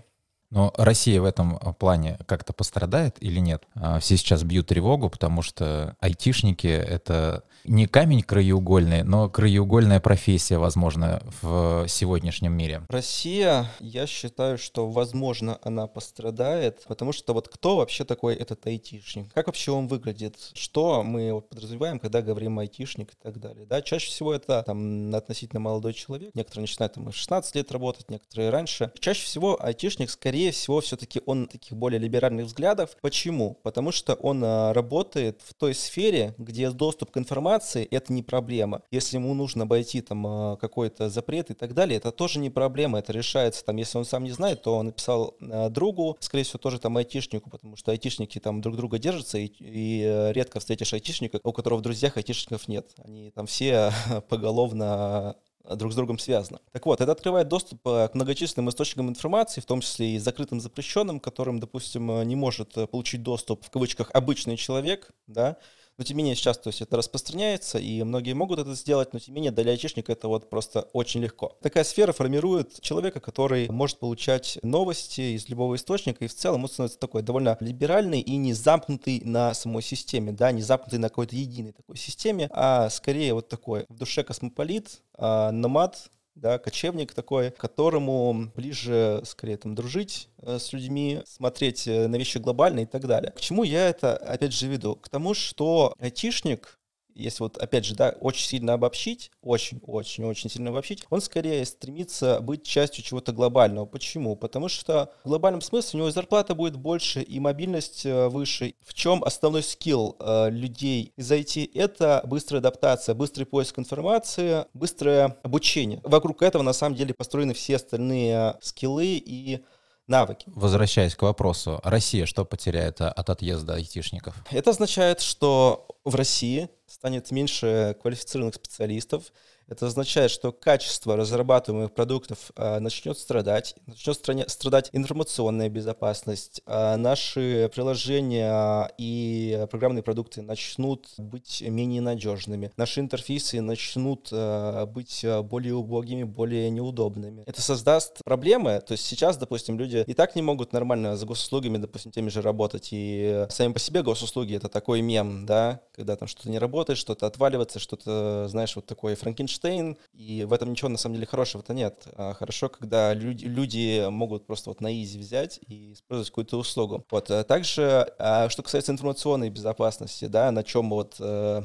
Но 0.51 0.73
Россия 0.77 1.21
в 1.21 1.25
этом 1.25 1.57
э, 1.57 1.73
плане 1.73 2.19
как-то 2.27 2.53
пострадает 2.53 3.15
или 3.21 3.39
нет? 3.39 3.63
А, 3.75 3.99
все 3.99 4.17
сейчас 4.17 4.43
бьют 4.43 4.67
тревогу, 4.67 5.09
потому 5.09 5.41
что 5.41 5.95
айтишники— 5.99 6.67
это 6.67 7.43
не 7.63 7.87
камень 7.87 8.23
краеугольный, 8.23 9.03
но 9.03 9.29
краеугольная 9.29 9.99
профессия, 9.99 10.57
возможно, 10.57 11.21
в 11.41 11.87
сегодняшнем 11.87 12.53
мире. 12.53 12.83
Россия, 12.89 13.69
я 13.79 14.07
считаю, 14.07 14.57
что, 14.57 14.89
возможно, 14.89 15.59
она 15.63 15.87
пострадает, 15.87 16.83
потому 16.87 17.11
что 17.11 17.33
вот 17.33 17.47
кто 17.47 17.77
вообще 17.77 18.03
такой 18.03 18.35
этот 18.35 18.65
айтишник? 18.65 19.31
Как 19.33 19.47
вообще 19.47 19.71
он 19.71 19.87
выглядит? 19.87 20.37
Что 20.53 21.03
мы 21.03 21.41
подразумеваем, 21.41 21.99
когда 21.99 22.21
говорим 22.21 22.59
айтишник 22.59 23.11
и 23.11 23.15
так 23.21 23.39
далее? 23.39 23.65
Да, 23.65 23.81
чаще 23.81 24.07
всего 24.07 24.33
это 24.33 24.63
там 24.65 25.13
относительно 25.13 25.59
молодой 25.59 25.93
человек. 25.93 26.31
Некоторые 26.33 26.63
начинают 26.63 26.93
там 26.93 27.11
в 27.11 27.15
16 27.15 27.55
лет 27.55 27.71
работать, 27.71 28.09
некоторые 28.09 28.49
раньше. 28.49 28.91
Чаще 28.99 29.23
всего 29.23 29.61
айтишник, 29.63 30.09
скорее 30.09 30.40
всего, 30.49 30.81
все-таки 30.81 31.21
он 31.27 31.45
таких 31.45 31.77
более 31.77 31.99
либеральных 31.99 32.47
взглядов. 32.47 32.97
Почему? 33.01 33.59
Потому 33.61 33.91
что 33.91 34.15
он 34.15 34.41
а, 34.43 34.73
работает 34.73 35.41
в 35.45 35.53
той 35.53 35.75
сфере, 35.75 36.33
где 36.39 36.71
доступ 36.71 37.11
к 37.11 37.17
информации 37.17 37.51
информации, 37.51 37.87
это 37.91 38.13
не 38.13 38.23
проблема. 38.23 38.81
Если 38.91 39.17
ему 39.17 39.33
нужно 39.33 39.63
обойти 39.63 40.01
там 40.01 40.25
а, 40.27 40.55
какой-то 40.57 41.09
запрет 41.09 41.51
и 41.51 41.53
так 41.53 41.73
далее, 41.73 41.97
это 41.97 42.11
тоже 42.11 42.39
не 42.39 42.49
проблема, 42.49 42.99
это 42.99 43.13
решается 43.13 43.65
там, 43.65 43.77
если 43.77 43.97
он 43.97 44.05
сам 44.05 44.23
не 44.23 44.31
знает, 44.31 44.61
то 44.61 44.77
он 44.77 44.87
написал 44.87 45.35
а, 45.41 45.69
другу, 45.69 46.17
скорее 46.19 46.43
всего, 46.43 46.59
тоже 46.59 46.79
там 46.79 46.97
айтишнику, 46.97 47.49
потому 47.49 47.75
что 47.75 47.91
айтишники 47.91 48.39
там 48.39 48.61
друг 48.61 48.75
друга 48.75 48.99
держатся, 48.99 49.37
и, 49.37 49.51
и 49.59 50.03
э, 50.03 50.31
редко 50.33 50.59
встретишь 50.59 50.93
айтишника, 50.93 51.39
у 51.43 51.51
которого 51.51 51.79
в 51.79 51.81
друзьях 51.81 52.17
айтишников 52.17 52.67
нет. 52.67 52.87
Они 53.03 53.31
там 53.31 53.45
все 53.45 53.91
поголовно 54.29 55.35
друг 55.75 55.91
с 55.91 55.95
другом 55.95 56.19
связано. 56.19 56.59
Так 56.71 56.85
вот, 56.85 57.01
это 57.01 57.11
открывает 57.11 57.47
доступ 57.47 57.85
э, 57.87 58.07
к 58.07 58.15
многочисленным 58.15 58.69
источникам 58.69 59.09
информации, 59.09 59.61
в 59.61 59.65
том 59.65 59.81
числе 59.81 60.15
и 60.15 60.19
закрытым 60.19 60.59
запрещенным, 60.59 61.19
которым, 61.19 61.59
допустим, 61.59 62.11
э, 62.11 62.25
не 62.25 62.35
может 62.35 62.73
получить 62.89 63.23
доступ 63.23 63.65
в 63.65 63.69
кавычках 63.69 64.09
обычный 64.13 64.57
человек, 64.57 65.11
да, 65.27 65.57
но 65.97 66.03
тем 66.03 66.17
не 66.17 66.23
менее 66.23 66.35
сейчас 66.35 66.57
то 66.57 66.69
есть 66.69 66.81
это 66.81 66.97
распространяется, 66.97 67.77
и 67.77 68.03
многие 68.03 68.33
могут 68.33 68.59
это 68.59 68.73
сделать, 68.75 69.13
но 69.13 69.19
тем 69.19 69.33
не 69.33 69.41
менее 69.41 69.51
для 69.51 69.71
айтишника 69.71 70.11
это 70.11 70.27
вот 70.27 70.49
просто 70.49 70.81
очень 70.93 71.21
легко. 71.21 71.57
Такая 71.61 71.83
сфера 71.83 72.11
формирует 72.11 72.81
человека, 72.81 73.19
который 73.19 73.69
может 73.69 73.99
получать 73.99 74.57
новости 74.63 75.35
из 75.35 75.49
любого 75.49 75.75
источника, 75.75 76.25
и 76.25 76.27
в 76.27 76.33
целом 76.33 76.63
он 76.63 76.69
становится 76.69 76.99
такой 76.99 77.21
довольно 77.21 77.57
либеральный 77.59 78.21
и 78.21 78.35
не 78.37 78.53
замкнутый 78.53 79.21
на 79.23 79.53
самой 79.53 79.83
системе, 79.83 80.31
да, 80.31 80.51
не 80.51 80.61
замкнутый 80.61 80.99
на 80.99 81.09
какой-то 81.09 81.35
единой 81.35 81.71
такой 81.71 81.97
системе, 81.97 82.49
а 82.51 82.89
скорее 82.89 83.33
вот 83.33 83.49
такой 83.49 83.85
в 83.89 83.97
душе 83.97 84.23
космополит, 84.23 85.01
а, 85.15 85.51
номад, 85.51 86.09
да, 86.35 86.57
кочевник 86.57 87.13
такой, 87.13 87.51
которому 87.51 88.51
ближе, 88.55 89.21
скорее, 89.25 89.57
там, 89.57 89.75
дружить 89.75 90.29
э, 90.41 90.59
с 90.59 90.73
людьми, 90.73 91.21
смотреть 91.25 91.87
э, 91.87 92.07
на 92.07 92.15
вещи 92.15 92.37
глобально 92.37 92.81
и 92.81 92.85
так 92.85 93.05
далее. 93.07 93.31
К 93.31 93.41
чему 93.41 93.63
я 93.63 93.89
это, 93.89 94.15
опять 94.17 94.53
же, 94.53 94.67
веду? 94.67 94.95
К 94.95 95.09
тому, 95.09 95.33
что 95.33 95.93
айтишник 95.99 96.79
если 97.15 97.43
вот, 97.43 97.57
опять 97.57 97.85
же, 97.85 97.95
да, 97.95 98.15
очень 98.19 98.45
сильно 98.45 98.73
обобщить, 98.73 99.31
очень-очень-очень 99.41 100.49
сильно 100.49 100.69
обобщить, 100.69 101.05
он 101.09 101.21
скорее 101.21 101.65
стремится 101.65 102.39
быть 102.41 102.63
частью 102.63 103.03
чего-то 103.03 103.31
глобального. 103.31 103.85
Почему? 103.85 104.35
Потому 104.35 104.69
что 104.69 105.11
в 105.23 105.29
глобальном 105.29 105.61
смысле 105.61 105.99
у 105.99 106.01
него 106.03 106.11
зарплата 106.11 106.55
будет 106.55 106.75
больше 106.75 107.21
и 107.21 107.39
мобильность 107.39 108.05
э, 108.05 108.27
выше. 108.29 108.75
В 108.81 108.93
чем 108.93 109.23
основной 109.23 109.63
скилл 109.63 110.15
э, 110.19 110.49
людей 110.49 111.13
из 111.15 111.31
IT? 111.31 111.71
Это 111.73 112.21
быстрая 112.25 112.59
адаптация, 112.59 113.15
быстрый 113.15 113.45
поиск 113.45 113.79
информации, 113.79 114.65
быстрое 114.73 115.37
обучение. 115.43 116.01
Вокруг 116.03 116.41
этого, 116.41 116.61
на 116.61 116.73
самом 116.73 116.95
деле, 116.95 117.13
построены 117.13 117.53
все 117.53 117.75
остальные 117.77 118.55
скиллы 118.61 119.17
и 119.17 119.63
навыки. 120.07 120.45
Возвращаясь 120.47 121.15
к 121.15 121.21
вопросу, 121.23 121.79
Россия 121.83 122.25
что 122.25 122.45
потеряет 122.45 123.01
от 123.01 123.29
отъезда 123.29 123.75
айтишников? 123.75 124.35
Это 124.51 124.69
означает, 124.69 125.21
что 125.21 125.87
в 126.03 126.15
России 126.15 126.69
станет 127.01 127.31
меньше 127.31 127.97
квалифицированных 127.99 128.53
специалистов, 128.53 129.33
это 129.71 129.87
означает, 129.87 130.31
что 130.31 130.51
качество 130.51 131.15
разрабатываемых 131.15 131.93
продуктов 131.93 132.51
а, 132.57 132.81
начнет 132.81 133.17
страдать, 133.17 133.73
начнет 133.87 134.17
страдать 134.49 134.89
информационная 134.91 135.69
безопасность, 135.69 136.61
а 136.65 136.97
наши 136.97 137.71
приложения 137.73 138.91
и 138.97 139.65
программные 139.71 140.03
продукты 140.03 140.41
начнут 140.41 141.07
быть 141.17 141.61
менее 141.61 142.01
надежными, 142.01 142.73
наши 142.75 142.99
интерфейсы 142.99 143.61
начнут 143.61 144.27
а, 144.33 144.85
быть 144.87 145.25
более 145.43 145.75
убогими, 145.75 146.23
более 146.23 146.69
неудобными. 146.69 147.43
Это 147.45 147.61
создаст 147.61 148.21
проблемы, 148.25 148.81
то 148.85 148.91
есть 148.91 149.05
сейчас, 149.05 149.37
допустим, 149.37 149.79
люди 149.79 150.03
и 150.05 150.13
так 150.13 150.35
не 150.35 150.41
могут 150.41 150.73
нормально 150.73 151.15
с 151.15 151.23
госуслугами, 151.23 151.77
допустим, 151.77 152.11
теми 152.11 152.27
же 152.27 152.41
работать, 152.41 152.89
и 152.91 153.45
сами 153.49 153.71
по 153.71 153.79
себе 153.79 154.03
госуслуги— 154.03 154.53
это 154.57 154.67
такой 154.67 154.99
мем, 154.99 155.45
да, 155.45 155.79
когда 155.95 156.17
там 156.17 156.27
что-то 156.27 156.49
не 156.49 156.59
работает, 156.59 156.99
что-то 156.99 157.25
отваливается, 157.25 157.79
что-то, 157.79 158.47
знаешь, 158.49 158.75
вот 158.75 158.85
такой 158.85 159.15
Франкенштейн, 159.15 159.60
Эйнштейн, 159.63 159.97
и 160.13 160.43
в 160.45 160.53
этом 160.53 160.71
ничего 160.71 160.89
на 160.89 160.97
самом 160.97 161.15
деле 161.15 161.27
хорошего-то 161.27 161.73
нет. 161.73 162.07
А 162.15 162.33
хорошо, 162.33 162.69
когда 162.69 163.13
люди, 163.13 163.45
люди 163.45 164.07
могут 164.09 164.45
просто 164.45 164.69
вот 164.69 164.81
на 164.81 164.93
изи 165.01 165.19
взять 165.19 165.59
и 165.67 165.93
использовать 165.93 166.29
какую-то 166.29 166.57
услугу. 166.57 167.05
Вот. 167.09 167.31
А 167.31 167.43
также, 167.43 168.13
а, 168.19 168.49
что 168.49 168.63
касается 168.63 168.91
информационной 168.91 169.49
безопасности, 169.49 170.25
да, 170.25 170.51
на 170.51 170.63
чем 170.63 170.89
вот 170.89 171.15
э, 171.19 171.61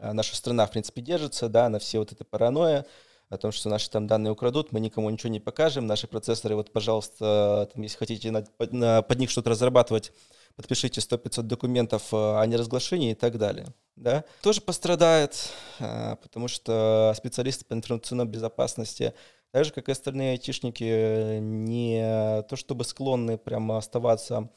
наша 0.00 0.36
страна, 0.36 0.66
в 0.66 0.70
принципе, 0.70 1.02
держится, 1.02 1.48
да, 1.48 1.68
на 1.68 1.78
все 1.78 1.98
вот 1.98 2.12
это 2.12 2.24
паранойя, 2.24 2.86
о 3.30 3.38
том, 3.38 3.52
что 3.52 3.68
наши 3.68 3.90
там 3.90 4.06
данные 4.06 4.32
украдут, 4.32 4.70
мы 4.70 4.80
никому 4.80 5.10
ничего 5.10 5.30
не 5.30 5.40
покажем, 5.40 5.86
наши 5.86 6.06
процессоры, 6.06 6.56
вот, 6.56 6.72
пожалуйста, 6.72 7.68
там, 7.72 7.82
если 7.82 7.96
хотите 7.96 8.30
на, 8.30 8.44
на, 8.70 9.02
под 9.02 9.18
них 9.18 9.30
что-то 9.30 9.50
разрабатывать, 9.50 10.12
подпишите 10.56 11.00
100-500 11.00 11.42
документов 11.42 12.12
э, 12.12 12.16
о 12.16 12.44
неразглашении 12.46 13.12
и 13.12 13.14
так 13.14 13.38
далее. 13.38 13.66
Да? 13.96 14.24
Тоже 14.42 14.60
пострадает, 14.60 15.52
э, 15.78 16.16
потому 16.22 16.48
что 16.48 17.12
специалисты 17.16 17.64
по 17.64 17.74
информационной 17.74 18.26
безопасности, 18.26 19.14
так 19.50 19.64
же, 19.64 19.72
как 19.72 19.88
и 19.88 19.92
остальные 19.92 20.32
айтишники, 20.32 21.38
не 21.38 22.42
то 22.48 22.56
чтобы 22.56 22.84
склонны 22.84 23.38
прямо 23.38 23.78
оставаться 23.78 24.48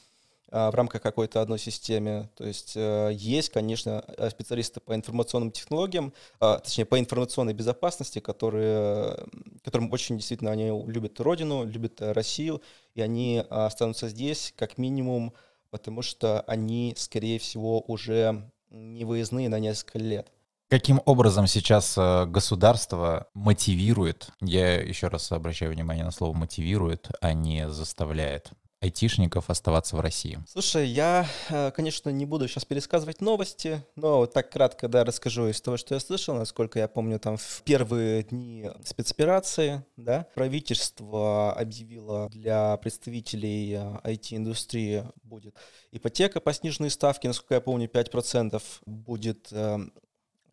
э, 0.51 0.69
в 0.69 0.75
рамках 0.75 1.01
какой-то 1.01 1.41
одной 1.41 1.59
системы. 1.59 2.29
То 2.35 2.45
есть 2.45 2.75
есть, 2.75 3.49
конечно, 3.49 4.03
специалисты 4.29 4.79
по 4.79 4.95
информационным 4.95 5.51
технологиям, 5.51 6.13
точнее, 6.39 6.85
по 6.85 6.99
информационной 6.99 7.53
безопасности, 7.53 8.19
которые, 8.19 9.17
которым 9.63 9.91
очень 9.91 10.17
действительно 10.17 10.51
они 10.51 10.69
любят 10.87 11.19
родину, 11.19 11.63
любят 11.63 12.01
Россию, 12.01 12.61
и 12.95 13.01
они 13.01 13.43
останутся 13.49 14.09
здесь 14.09 14.53
как 14.57 14.77
минимум 14.79 15.33
потому 15.71 16.01
что 16.01 16.41
они, 16.41 16.93
скорее 16.97 17.39
всего, 17.39 17.81
уже 17.81 18.51
не 18.69 19.05
выездные 19.05 19.49
на 19.49 19.59
несколько 19.59 19.99
лет. 19.99 20.31
Каким 20.69 21.01
образом 21.05 21.47
сейчас 21.47 21.97
э, 21.97 22.25
государство 22.25 23.27
мотивирует, 23.33 24.29
я 24.41 24.81
еще 24.81 25.07
раз 25.07 25.31
обращаю 25.31 25.71
внимание 25.71 26.03
на 26.03 26.11
слово 26.11 26.35
мотивирует, 26.35 27.09
а 27.21 27.31
не 27.31 27.69
заставляет 27.69 28.51
айтишников 28.79 29.49
оставаться 29.49 29.95
в 29.95 29.99
России? 29.99 30.39
Слушай, 30.47 30.87
я, 30.87 31.27
э, 31.49 31.71
конечно, 31.71 32.09
не 32.09 32.25
буду 32.25 32.47
сейчас 32.47 32.65
пересказывать 32.65 33.21
новости, 33.21 33.83
но 33.95 34.17
вот 34.17 34.33
так 34.33 34.51
кратко, 34.51 34.87
да, 34.87 35.03
расскажу 35.03 35.47
из 35.47 35.59
того, 35.61 35.77
что 35.77 35.95
я 35.95 35.99
слышал, 35.99 36.35
насколько 36.35 36.79
я 36.79 36.87
помню, 36.87 37.19
там 37.19 37.37
в 37.37 37.61
первые 37.63 38.23
дни 38.23 38.69
спецоперации, 38.85 39.83
да, 39.95 40.27
правительство 40.35 41.53
объявило 41.53 42.29
для 42.29 42.77
представителей 42.77 43.73
IT-индустрии 44.03 45.03
э, 45.03 45.11
будет 45.23 45.55
ипотека 45.91 46.39
по 46.39 46.53
сниженной 46.53 46.89
ставке, 46.89 47.27
насколько 47.27 47.55
я 47.55 47.61
помню, 47.61 47.87
5% 47.87 48.61
будет 48.85 49.47
э, 49.51 49.77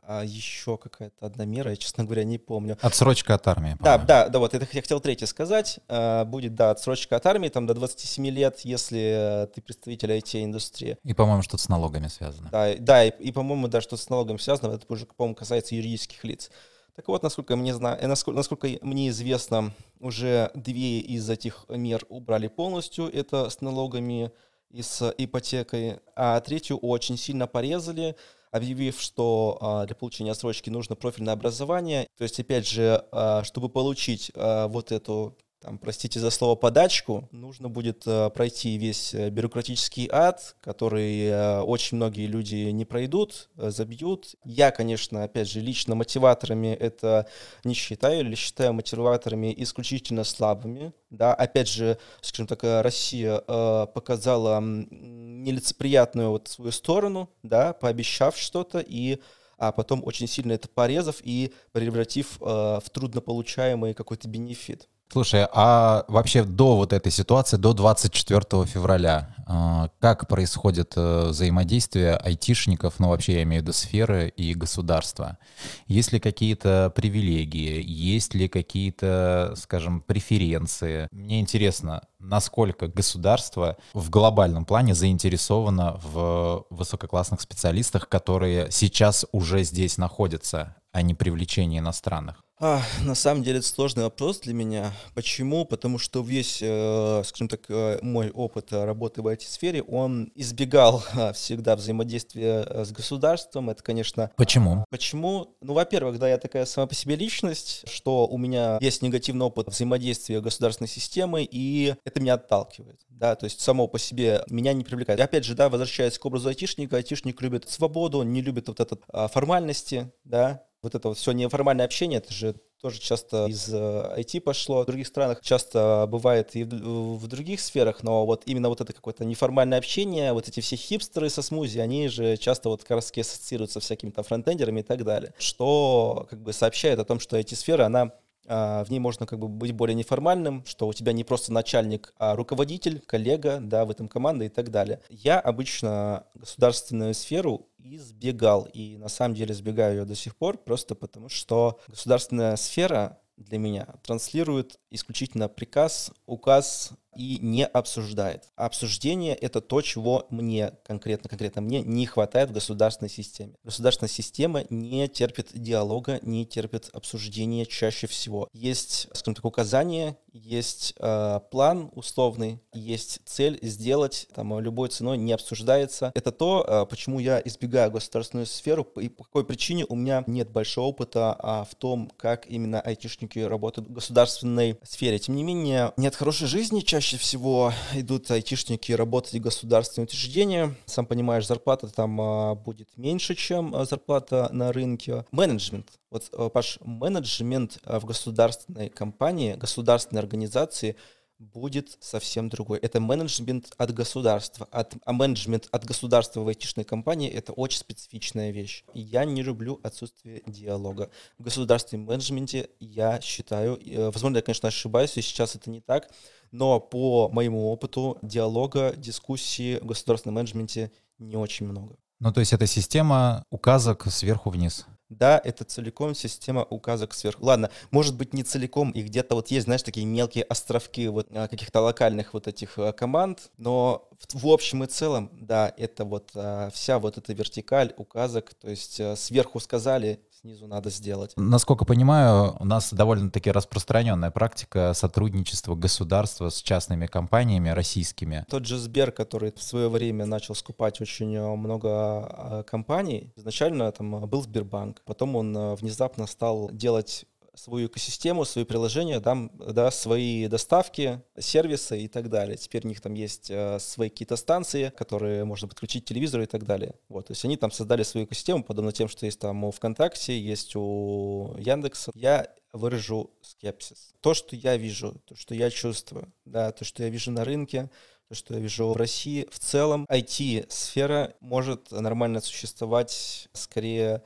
а 0.06 0.24
еще 0.24 0.76
какая-то 0.76 1.26
одна 1.26 1.44
мера, 1.44 1.70
я, 1.70 1.76
честно 1.76 2.04
говоря, 2.04 2.24
не 2.24 2.38
помню. 2.38 2.78
Отсрочка 2.80 3.34
от 3.34 3.46
армии. 3.48 3.76
Да, 3.80 3.98
да, 3.98 4.28
да, 4.28 4.38
вот 4.38 4.54
это 4.54 4.66
я 4.70 4.82
хотел 4.82 5.00
третье 5.00 5.26
сказать. 5.26 5.80
А, 5.88 6.24
будет, 6.24 6.54
да, 6.54 6.70
отсрочка 6.70 7.16
от 7.16 7.26
армии, 7.26 7.48
там 7.48 7.66
до 7.66 7.74
27 7.74 8.26
лет, 8.28 8.60
если 8.60 9.48
ты 9.54 9.60
представитель 9.60 10.12
IT-индустрии. 10.12 10.98
И, 11.04 11.14
по-моему, 11.14 11.42
что-то 11.42 11.62
с 11.62 11.68
налогами 11.68 12.08
связано. 12.08 12.48
Да, 12.50 12.74
да, 12.78 13.04
и, 13.04 13.10
и 13.22 13.32
по-моему, 13.32 13.68
да, 13.68 13.80
что-то 13.80 14.02
с 14.02 14.08
налогами 14.08 14.38
связано, 14.38 14.72
это 14.72 14.84
уже, 14.88 15.06
по-моему, 15.06 15.34
касается 15.34 15.74
юридических 15.74 16.22
лиц. 16.24 16.50
Так 16.96 17.08
вот, 17.08 17.22
насколько 17.22 17.56
мне, 17.56 17.74
зна... 17.74 17.98
Э, 18.00 18.06
насколько, 18.06 18.36
насколько 18.36 18.68
мне 18.82 19.08
известно, 19.08 19.72
уже 19.98 20.50
две 20.54 21.00
из 21.00 21.28
этих 21.28 21.66
мер 21.68 22.04
убрали 22.08 22.46
полностью, 22.46 23.06
это 23.06 23.50
с 23.50 23.60
налогами 23.60 24.30
и 24.70 24.82
с 24.82 25.12
ипотекой, 25.18 25.98
а 26.14 26.40
третью 26.40 26.78
очень 26.78 27.16
сильно 27.16 27.46
порезали, 27.46 28.16
объявив, 28.54 29.00
что 29.00 29.58
а, 29.60 29.84
для 29.84 29.96
получения 29.96 30.30
отсрочки 30.30 30.70
нужно 30.70 30.94
профильное 30.94 31.34
образование. 31.34 32.06
То 32.16 32.22
есть, 32.22 32.38
опять 32.38 32.68
же, 32.68 33.04
а, 33.10 33.42
чтобы 33.42 33.68
получить 33.68 34.30
а, 34.36 34.68
вот 34.68 34.92
эту 34.92 35.36
там, 35.64 35.78
простите 35.78 36.20
за 36.20 36.30
слово, 36.30 36.56
подачку, 36.56 37.26
нужно 37.32 37.70
будет 37.70 38.02
э, 38.06 38.28
пройти 38.28 38.76
весь 38.76 39.14
э, 39.14 39.30
бюрократический 39.30 40.10
ад, 40.12 40.56
который 40.60 41.24
э, 41.24 41.60
очень 41.60 41.96
многие 41.96 42.26
люди 42.26 42.56
не 42.70 42.84
пройдут, 42.84 43.48
э, 43.56 43.70
забьют. 43.70 44.34
Я, 44.44 44.70
конечно, 44.70 45.24
опять 45.24 45.48
же, 45.48 45.60
лично 45.60 45.94
мотиваторами 45.94 46.68
это 46.68 47.26
не 47.64 47.72
считаю, 47.72 48.20
или 48.20 48.34
считаю 48.34 48.74
мотиваторами 48.74 49.54
исключительно 49.56 50.24
слабыми. 50.24 50.92
Да, 51.08 51.32
опять 51.32 51.68
же, 51.68 51.96
скажем 52.20 52.46
так, 52.46 52.62
э, 52.62 52.82
Россия 52.82 53.42
э, 53.46 53.86
показала 53.94 54.60
нелицеприятную 54.60 56.28
вот 56.28 56.48
свою 56.48 56.72
сторону, 56.72 57.30
да, 57.42 57.72
пообещав 57.72 58.36
что-то 58.36 58.80
и 58.86 59.18
а 59.56 59.72
потом 59.72 60.02
очень 60.04 60.26
сильно 60.26 60.52
это 60.52 60.68
порезав 60.68 61.16
и 61.22 61.54
превратив 61.72 62.38
э, 62.40 62.44
в 62.44 62.90
труднополучаемый 62.90 63.94
какой-то 63.94 64.28
бенефит. 64.28 64.88
Слушай, 65.12 65.46
а 65.52 66.04
вообще 66.08 66.44
до 66.44 66.76
вот 66.76 66.92
этой 66.92 67.12
ситуации, 67.12 67.56
до 67.56 67.72
24 67.72 68.64
февраля, 68.66 69.34
а, 69.46 69.90
как 70.00 70.26
происходит 70.26 70.94
э, 70.96 71.28
взаимодействие 71.28 72.16
айтишников, 72.16 72.98
ну 72.98 73.10
вообще 73.10 73.34
я 73.34 73.42
имею 73.42 73.60
в 73.60 73.64
виду 73.64 73.72
сферы 73.72 74.28
и 74.28 74.54
государства? 74.54 75.38
Есть 75.86 76.12
ли 76.12 76.18
какие-то 76.18 76.92
привилегии, 76.96 77.82
есть 77.86 78.34
ли 78.34 78.48
какие-то, 78.48 79.54
скажем, 79.56 80.00
преференции? 80.00 81.08
Мне 81.12 81.40
интересно, 81.40 82.02
насколько 82.18 82.88
государство 82.88 83.76
в 83.92 84.10
глобальном 84.10 84.64
плане 84.64 84.94
заинтересовано 84.94 86.00
в 86.02 86.66
высококлассных 86.70 87.40
специалистах, 87.40 88.08
которые 88.08 88.70
сейчас 88.70 89.26
уже 89.30 89.62
здесь 89.62 89.98
находятся, 89.98 90.76
а 90.92 91.02
не 91.02 91.14
привлечении 91.14 91.78
иностранных? 91.78 92.43
А, 92.60 92.82
на 93.02 93.14
самом 93.16 93.42
деле 93.42 93.58
это 93.58 93.66
сложный 93.66 94.04
вопрос 94.04 94.40
для 94.40 94.54
меня. 94.54 94.92
Почему? 95.14 95.64
Потому 95.64 95.98
что 95.98 96.22
весь, 96.22 96.60
э, 96.62 97.22
скажем 97.24 97.48
так, 97.48 97.62
э, 97.68 97.98
мой 98.00 98.30
опыт 98.30 98.72
работы 98.72 99.22
в 99.22 99.26
IT-сфере, 99.26 99.82
он 99.82 100.30
избегал 100.36 101.02
э, 101.14 101.32
всегда 101.32 101.74
взаимодействия 101.74 102.64
э, 102.68 102.84
с 102.84 102.92
государством. 102.92 103.70
Это, 103.70 103.82
конечно... 103.82 104.30
Почему? 104.36 104.84
Почему? 104.88 105.56
Ну, 105.62 105.74
во-первых, 105.74 106.18
да, 106.18 106.28
я 106.28 106.38
такая 106.38 106.64
сама 106.64 106.86
по 106.86 106.94
себе 106.94 107.16
личность, 107.16 107.82
что 107.90 108.26
у 108.28 108.38
меня 108.38 108.78
есть 108.80 109.02
негативный 109.02 109.46
опыт 109.46 109.68
взаимодействия 109.68 110.40
государственной 110.40 110.88
системы, 110.88 111.42
и 111.50 111.96
это 112.04 112.20
меня 112.20 112.34
отталкивает. 112.34 113.00
Да, 113.08 113.34
то 113.34 113.44
есть 113.44 113.60
само 113.60 113.88
по 113.88 113.98
себе 113.98 114.44
меня 114.48 114.72
не 114.72 114.84
привлекает. 114.84 115.18
И 115.18 115.22
опять 115.22 115.44
же, 115.44 115.54
да, 115.54 115.68
возвращаясь 115.68 116.18
к 116.18 116.24
образу 116.24 116.48
айтишника, 116.48 116.96
айтишник 116.96 117.40
любит 117.42 117.68
свободу, 117.68 118.22
не 118.22 118.42
любит 118.42 118.68
вот 118.68 118.80
этот 118.80 119.02
а, 119.08 119.28
формальности, 119.28 120.12
да, 120.24 120.62
вот 120.84 120.94
это 120.94 121.08
вот 121.08 121.18
все 121.18 121.32
неформальное 121.32 121.84
общение, 121.84 122.18
это 122.18 122.32
же 122.32 122.54
тоже 122.80 123.00
часто 123.00 123.46
из 123.46 123.72
IT 123.72 124.38
э, 124.38 124.40
пошло. 124.42 124.82
В 124.82 124.86
других 124.86 125.06
странах 125.06 125.40
часто 125.40 126.06
бывает 126.06 126.54
и 126.54 126.64
в, 126.64 127.26
других 127.26 127.60
сферах, 127.60 128.02
но 128.02 128.26
вот 128.26 128.42
именно 128.44 128.68
вот 128.68 128.82
это 128.82 128.92
какое-то 128.92 129.24
неформальное 129.24 129.78
общение, 129.78 130.34
вот 130.34 130.46
эти 130.46 130.60
все 130.60 130.76
хипстеры 130.76 131.30
со 131.30 131.40
смузи, 131.40 131.78
они 131.78 132.08
же 132.08 132.36
часто 132.36 132.68
вот 132.68 132.82
как 132.82 132.96
раз 132.96 133.10
ассоциируются 133.10 133.80
с 133.80 133.84
всякими 133.84 134.10
там 134.10 134.22
фронтендерами 134.22 134.80
и 134.80 134.82
так 134.82 135.02
далее, 135.02 135.32
что 135.38 136.26
как 136.28 136.42
бы 136.42 136.52
сообщает 136.52 136.98
о 136.98 137.04
том, 137.04 137.20
что 137.20 137.38
IT-сфера, 137.38 137.86
она 137.86 138.02
а, 138.02 138.10
в 138.46 138.86
ней 138.88 138.98
можно 138.98 139.26
как 139.26 139.38
бы 139.38 139.48
быть 139.48 139.72
более 139.72 139.94
неформальным, 139.94 140.64
что 140.66 140.86
у 140.86 140.92
тебя 140.92 141.12
не 141.12 141.24
просто 141.24 141.52
начальник, 141.52 142.12
а 142.18 142.36
руководитель, 142.36 143.00
коллега, 143.00 143.58
да, 143.60 143.84
в 143.84 143.90
этом 143.90 144.08
команда 144.08 144.44
и 144.44 144.48
так 144.48 144.70
далее. 144.70 145.00
Я 145.08 145.40
обычно 145.40 146.26
государственную 146.34 147.14
сферу 147.14 147.68
избегал. 147.78 148.68
И 148.72 148.96
на 148.96 149.08
самом 149.08 149.34
деле 149.34 149.52
избегаю 149.52 149.98
ее 149.98 150.04
до 150.04 150.14
сих 150.14 150.36
пор, 150.36 150.58
просто 150.58 150.94
потому 150.94 151.28
что 151.28 151.78
государственная 151.88 152.56
сфера 152.56 153.18
для 153.36 153.58
меня 153.58 153.88
транслирует 154.02 154.78
исключительно 154.90 155.48
приказ, 155.48 156.12
указ 156.26 156.92
и 157.16 157.38
не 157.40 157.66
обсуждает. 157.66 158.44
Обсуждение— 158.56 159.34
это 159.40 159.60
то, 159.60 159.80
чего 159.82 160.26
мне, 160.30 160.72
конкретно, 160.84 161.28
конкретно 161.28 161.62
мне, 161.62 161.82
не 161.82 162.06
хватает 162.06 162.50
в 162.50 162.52
государственной 162.52 163.10
системе. 163.10 163.54
Государственная 163.62 164.10
система 164.10 164.64
не 164.70 165.08
терпит 165.08 165.50
диалога, 165.54 166.18
не 166.22 166.46
терпит 166.46 166.90
обсуждения 166.92 167.66
чаще 167.66 168.06
всего. 168.06 168.48
Есть, 168.52 169.08
скажем 169.12 169.34
так, 169.34 169.44
указания, 169.44 170.16
есть 170.32 170.94
э, 170.98 171.40
план 171.50 171.90
условный, 171.94 172.60
есть 172.72 173.20
цель 173.24 173.58
сделать, 173.62 174.28
там, 174.34 174.58
любой 174.58 174.88
ценой 174.88 175.16
не 175.16 175.32
обсуждается. 175.32 176.10
Это 176.14 176.32
то, 176.32 176.64
э, 176.66 176.86
почему 176.90 177.20
я 177.20 177.40
избегаю 177.44 177.90
государственную 177.90 178.46
сферу, 178.46 178.82
и 178.96 179.08
по 179.08 179.24
какой 179.24 179.44
причине 179.44 179.86
у 179.88 179.94
меня 179.94 180.24
нет 180.26 180.50
большого 180.50 180.86
опыта 180.86 181.36
а, 181.38 181.64
в 181.64 181.74
том, 181.74 182.10
как 182.16 182.46
именно 182.50 182.80
айтишники 182.80 183.38
работают 183.38 183.88
в 183.88 183.92
государственной 183.92 184.78
сфере. 184.82 185.18
Тем 185.18 185.36
не 185.36 185.44
менее, 185.44 185.92
нет 185.96 186.14
хорошей 186.14 186.48
жизни 186.48 186.80
чаще 186.80 187.03
чаще 187.04 187.18
всего 187.18 187.72
идут 187.92 188.30
айтишники 188.30 188.90
работать 188.92 189.34
в 189.34 189.40
государственные 189.40 190.06
учреждения. 190.06 190.74
Сам 190.86 191.04
понимаешь, 191.04 191.46
зарплата 191.46 191.86
там 191.88 192.18
а, 192.18 192.54
будет 192.54 192.96
меньше, 192.96 193.34
чем 193.34 193.74
а, 193.74 193.84
зарплата 193.84 194.48
на 194.52 194.72
рынке. 194.72 195.26
Менеджмент. 195.30 195.86
Вот, 196.10 196.30
Паш, 196.54 196.78
менеджмент 196.80 197.78
в 197.84 198.06
государственной 198.06 198.88
компании, 198.88 199.52
государственной 199.54 200.20
организации– 200.20 200.96
будет 201.38 201.96
совсем 202.00 202.48
другой. 202.48 202.78
Это 202.78 203.00
менеджмент 203.00 203.72
от 203.76 203.92
государства. 203.92 204.66
От, 204.70 204.94
а 205.04 205.12
менеджмент 205.12 205.68
от 205.70 205.84
государства 205.84 206.40
в 206.40 206.48
айтишной 206.48 206.84
компании— 206.84 207.30
это 207.30 207.52
очень 207.52 207.78
специфичная 207.78 208.50
вещь. 208.50 208.84
Я 208.94 209.24
не 209.24 209.42
люблю 209.42 209.80
отсутствие 209.82 210.42
диалога. 210.46 211.10
В 211.38 211.44
государственном 211.44 212.06
менеджменте 212.06 212.70
я 212.80 213.20
считаю, 213.20 213.78
э, 213.84 214.10
возможно, 214.10 214.36
я, 214.36 214.42
конечно, 214.42 214.68
ошибаюсь, 214.68 215.16
и 215.16 215.22
сейчас 215.22 215.56
это 215.56 215.70
не 215.70 215.80
так, 215.80 216.10
но 216.50 216.80
по 216.80 217.28
моему 217.28 217.70
опыту 217.70 218.18
диалога, 218.22 218.94
дискуссии 218.96 219.78
в 219.80 219.86
государственном 219.86 220.36
менеджменте 220.36 220.92
не 221.18 221.36
очень 221.36 221.66
много. 221.66 221.96
Ну, 222.20 222.32
то 222.32 222.40
есть 222.40 222.52
это 222.52 222.66
система 222.66 223.44
указок 223.50 224.06
сверху 224.10 224.50
вниз. 224.50 224.86
Да, 225.10 225.40
это 225.44 225.64
целиком 225.64 226.14
система 226.14 226.64
указок 226.64 227.12
сверху. 227.12 227.44
Ладно, 227.44 227.70
может 227.90 228.16
быть 228.16 228.32
не 228.32 228.42
целиком, 228.42 228.90
и 228.90 229.02
где-то 229.02 229.34
вот 229.34 229.48
есть, 229.48 229.64
знаешь, 229.64 229.82
такие 229.82 230.06
мелкие 230.06 230.44
островки 230.44 231.08
вот 231.08 231.28
а, 231.30 231.46
каких-то 231.46 231.82
локальных 231.82 232.32
вот 232.32 232.48
этих 232.48 232.78
а, 232.78 232.92
команд, 232.92 233.50
но 233.58 234.08
в, 234.32 234.46
общем 234.48 234.82
и 234.82 234.86
целом, 234.86 235.30
да, 235.32 235.72
это 235.76 236.04
вот 236.04 236.30
а, 236.34 236.70
вся 236.70 236.98
вот 236.98 237.18
эта 237.18 237.34
вертикаль 237.34 237.92
указок, 237.98 238.54
то 238.54 238.70
есть 238.70 239.00
сверху 239.18 239.60
сказали, 239.60 240.20
снизу 240.44 240.66
надо 240.66 240.90
сделать. 240.90 241.32
Насколько 241.36 241.86
понимаю, 241.86 242.54
у 242.60 242.66
нас 242.66 242.92
довольно-таки 242.92 243.50
распространенная 243.50 244.30
практика 244.30 244.92
сотрудничества 244.92 245.74
государства 245.74 246.50
с 246.50 246.60
частными 246.60 247.06
компаниями 247.06 247.70
российскими. 247.70 248.44
Тот 248.50 248.66
же 248.66 248.76
Сбер, 248.76 249.10
который 249.10 249.52
в 249.56 249.62
свое 249.62 249.88
время 249.88 250.26
начал 250.26 250.54
скупать 250.54 251.00
очень 251.00 251.34
э, 251.34 251.56
много 251.56 251.88
а, 251.88 252.62
компаний, 252.64 253.32
изначально 253.36 253.90
там 253.92 254.28
был 254.28 254.42
Сбербанк, 254.42 255.00
потом 255.06 255.34
он 255.36 255.56
э, 255.56 255.74
внезапно 255.76 256.26
стал 256.26 256.68
делать 256.70 257.24
свою 257.54 257.86
экосистему, 257.88 258.44
свои 258.44 258.64
приложения, 258.64 259.20
да, 259.20 259.48
да, 259.52 259.90
свои 259.90 260.46
доставки, 260.48 261.22
сервисы 261.38 262.00
и 262.02 262.08
так 262.08 262.28
далее. 262.28 262.56
Теперь 262.56 262.84
у 262.84 262.88
них 262.88 263.00
там 263.00 263.14
есть 263.14 263.50
э, 263.50 263.78
свои 263.78 264.08
какие-то 264.08 264.36
станции, 264.36 264.92
которые 264.96 265.44
можно 265.44 265.68
подключить 265.68 266.04
к 266.04 266.08
телевизору 266.08 266.42
и 266.42 266.46
так 266.46 266.64
далее. 266.64 266.94
Вот, 267.08 267.26
то 267.26 267.32
есть 267.32 267.44
они 267.44 267.56
там 267.56 267.70
создали 267.70 268.02
свою 268.02 268.26
экосистему, 268.26 268.62
подобно 268.62 268.92
тем, 268.92 269.08
что 269.08 269.26
есть 269.26 269.38
там 269.38 269.64
у 269.64 269.70
ВКонтакте, 269.70 270.38
есть 270.38 270.74
у 270.76 271.54
Яндекса. 271.58 272.10
Я 272.14 272.48
выражу 272.72 273.30
скепсис. 273.40 274.12
То, 274.20 274.34
что 274.34 274.56
я 274.56 274.76
вижу, 274.76 275.20
то, 275.26 275.36
что 275.36 275.54
я 275.54 275.70
чувствую, 275.70 276.32
да, 276.44 276.72
то, 276.72 276.84
что 276.84 277.04
я 277.04 277.08
вижу 277.08 277.30
на 277.30 277.44
рынке, 277.44 277.88
то, 278.28 278.34
что 278.34 278.54
я 278.54 278.60
вижу 278.60 278.88
в 278.88 278.96
России, 278.96 279.46
в 279.50 279.58
целом 279.58 280.06
IT-сфера 280.10 281.34
может 281.40 281.90
нормально 281.92 282.40
существовать 282.40 283.48
скорее 283.52 284.22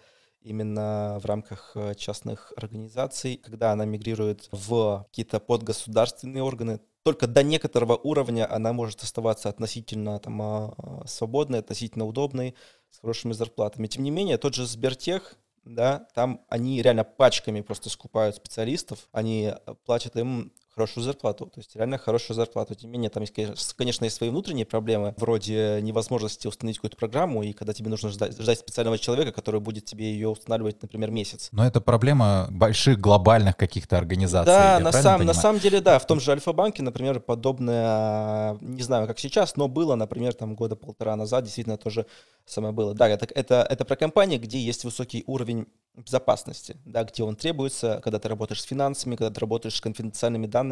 именно 0.49 1.19
в 1.23 1.27
рамках 1.27 1.73
э, 1.75 1.95
частных 1.95 2.53
организаций, 2.57 3.37
когда 3.37 3.73
она 3.73 3.85
мигрирует 3.85 4.49
в 4.51 5.05
какие-то 5.09 5.41
подгосударственные 5.41 6.43
органы, 6.43 6.81
только 7.03 7.27
до 7.27 7.43
некоторого 7.43 7.97
уровня 7.97 8.51
она 8.53 8.73
может 8.73 9.03
оставаться 9.03 9.49
относительно 9.49 10.19
там, 10.19 10.43
а, 10.43 10.75
а, 10.77 11.07
свободной, 11.07 11.61
относительно 11.61 12.07
удобной, 12.07 12.55
с 12.91 12.99
хорошими 12.99 13.33
зарплатами. 13.33 13.87
Тем 13.87 14.05
не 14.05 14.11
менее, 14.11 14.39
тот 14.39 14.55
же 14.55 14.67
Сбертех, 14.67 15.37
да, 15.65 16.07
там 16.15 16.45
они 16.49 16.83
реально 16.83 17.05
пачками 17.05 17.61
просто 17.61 17.91
скупают 17.91 18.37
специалистов, 18.37 19.09
они 19.13 19.53
э, 19.55 19.75
платят 19.85 20.17
им 20.17 20.53
хорошую 20.79 21.03
зарплату, 21.03 21.47
то 21.47 21.59
есть 21.59 21.75
реально 21.75 21.99
хорошую 21.99 22.37
зарплату. 22.37 22.77
Тем 22.77 22.91
не 22.91 22.99
менее, 22.99 23.11
там 23.11 23.25
есть, 23.25 23.75
конечно, 23.75 24.05
есть 24.05 24.17
свои 24.17 24.31
внутренние 24.31 24.65
проблемы, 24.65 25.13
вроде 25.17 25.81
невозможности 25.83 26.47
установить 26.47 26.77
какую-то 26.77 26.97
программу, 26.97 27.43
и 27.43 27.53
когда 27.53 27.73
тебе 27.73 27.91
нужно 27.91 28.11
ждать, 28.11 28.41
ждать 28.41 28.61
специального 28.61 28.97
человека, 28.97 29.33
который 29.33 29.61
будет 29.61 29.87
тебе 29.87 30.13
ее 30.13 30.29
устанавливать, 30.29 30.81
например, 30.81 31.11
месяц. 31.11 31.49
Но 31.51 31.67
это 31.67 31.81
проблема 31.81 32.47
больших 32.51 33.01
глобальных 33.01 33.57
каких-то 33.57 33.99
организаций. 33.99 34.53
Да, 34.53 34.79
на, 34.79 34.93
сам, 34.93 35.25
на 35.25 35.35
самом 35.35 35.59
деле, 35.59 35.81
да. 35.81 35.99
В 35.99 36.07
том 36.07 36.21
же 36.21 36.31
Альфа-банке, 36.31 36.85
например, 36.85 37.19
подобное, 37.19 38.57
не 38.61 38.83
знаю, 38.83 39.09
как 39.09 39.19
сейчас, 39.19 39.57
но 39.57 39.67
было, 39.67 39.97
например, 39.97 40.35
там 40.35 40.55
года 40.55 40.77
полтора 40.77 41.17
назад, 41.17 41.43
действительно 41.43 41.77
тоже 41.77 42.07
самое 42.47 42.73
было. 42.73 42.95
Да, 42.95 43.09
это, 43.09 43.27
это, 43.35 43.67
это 43.69 43.85
про 43.85 43.97
компании, 43.97 44.39
где 44.39 44.61
есть 44.61 44.85
высокий 44.85 45.25
уровень 45.27 45.67
безопасности, 46.05 46.77
да, 46.85 47.05
где 47.05 47.23
он 47.23 47.37
требуется, 47.37 48.01
когда 48.03 48.19
ты 48.19 48.29
работаешь 48.29 48.63
с 48.63 48.65
финансами, 48.65 49.17
когда 49.17 49.35
ты 49.35 49.41
работаешь 49.41 49.75
с 49.75 49.81
конфиденциальными 49.81 50.47
данными, 50.47 50.68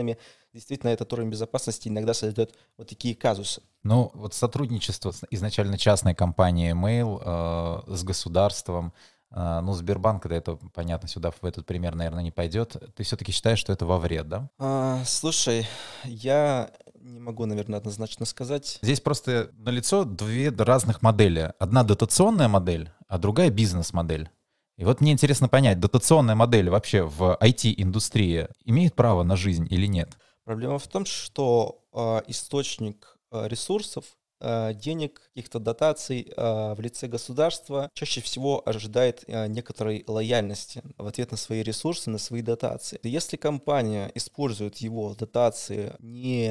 действительно 0.52 0.90
этот 0.90 1.12
уровень 1.12 1.30
безопасности 1.30 1.88
иногда 1.88 2.14
создает 2.14 2.54
вот 2.78 2.88
такие 2.88 3.14
казусы. 3.14 3.62
Ну, 3.82 4.10
вот 4.14 4.34
сотрудничество 4.34 5.12
изначально 5.30 5.78
частной 5.78 6.14
компанией 6.14 6.72
Mail 6.72 7.20
э, 7.24 7.94
с 7.94 8.02
государством, 8.04 8.92
э, 9.30 9.60
ну, 9.62 9.72
Сбербанк, 9.72 10.26
да, 10.26 10.36
это 10.36 10.56
понятно, 10.74 11.08
сюда 11.08 11.30
в 11.30 11.44
этот 11.44 11.66
пример, 11.66 11.94
наверное, 11.94 12.22
не 12.22 12.32
пойдет. 12.32 12.76
Ты 12.94 13.02
все-таки 13.04 13.32
считаешь, 13.32 13.58
что 13.58 13.72
это 13.72 13.86
во 13.86 13.98
вред, 13.98 14.28
да? 14.28 14.50
А, 14.58 15.02
слушай, 15.04 15.66
я 16.04 16.70
не 17.00 17.20
могу, 17.20 17.46
наверное, 17.46 17.78
однозначно 17.78 18.26
сказать. 18.26 18.78
Здесь 18.82 19.00
просто 19.00 19.50
налицо 19.56 20.04
две 20.04 20.50
разных 20.50 21.02
модели. 21.02 21.52
Одна 21.58 21.84
дотационная 21.84 22.48
модель, 22.48 22.90
а 23.08 23.18
другая 23.18 23.50
бизнес-модель. 23.50 24.30
И 24.76 24.84
вот 24.84 25.00
мне 25.00 25.12
интересно 25.12 25.48
понять, 25.48 25.80
дотационная 25.80 26.34
модель 26.34 26.68
вообще 26.68 27.02
в 27.02 27.38
IT-индустрии 27.40 28.48
имеет 28.64 28.94
право 28.94 29.22
на 29.22 29.34
жизнь 29.36 29.66
или 29.70 29.86
нет? 29.86 30.18
Проблема 30.44 30.78
в 30.78 30.86
том, 30.86 31.06
что 31.06 31.82
э, 31.92 32.20
источник 32.28 33.18
э, 33.32 33.48
ресурсов 33.48 34.04
денег, 34.40 35.20
каких-то 35.34 35.58
дотаций 35.58 36.32
э, 36.36 36.74
в 36.74 36.80
лице 36.80 37.08
государства 37.08 37.90
чаще 37.94 38.20
всего 38.20 38.62
ожидает 38.66 39.24
э, 39.26 39.46
некоторой 39.46 40.04
лояльности 40.06 40.82
в 40.98 41.06
ответ 41.06 41.30
на 41.30 41.36
свои 41.36 41.62
ресурсы, 41.62 42.10
на 42.10 42.18
свои 42.18 42.42
дотации. 42.42 43.00
Если 43.02 43.36
компания 43.36 44.10
использует 44.14 44.78
его 44.78 45.14
дотации 45.14 45.94
не 46.00 46.46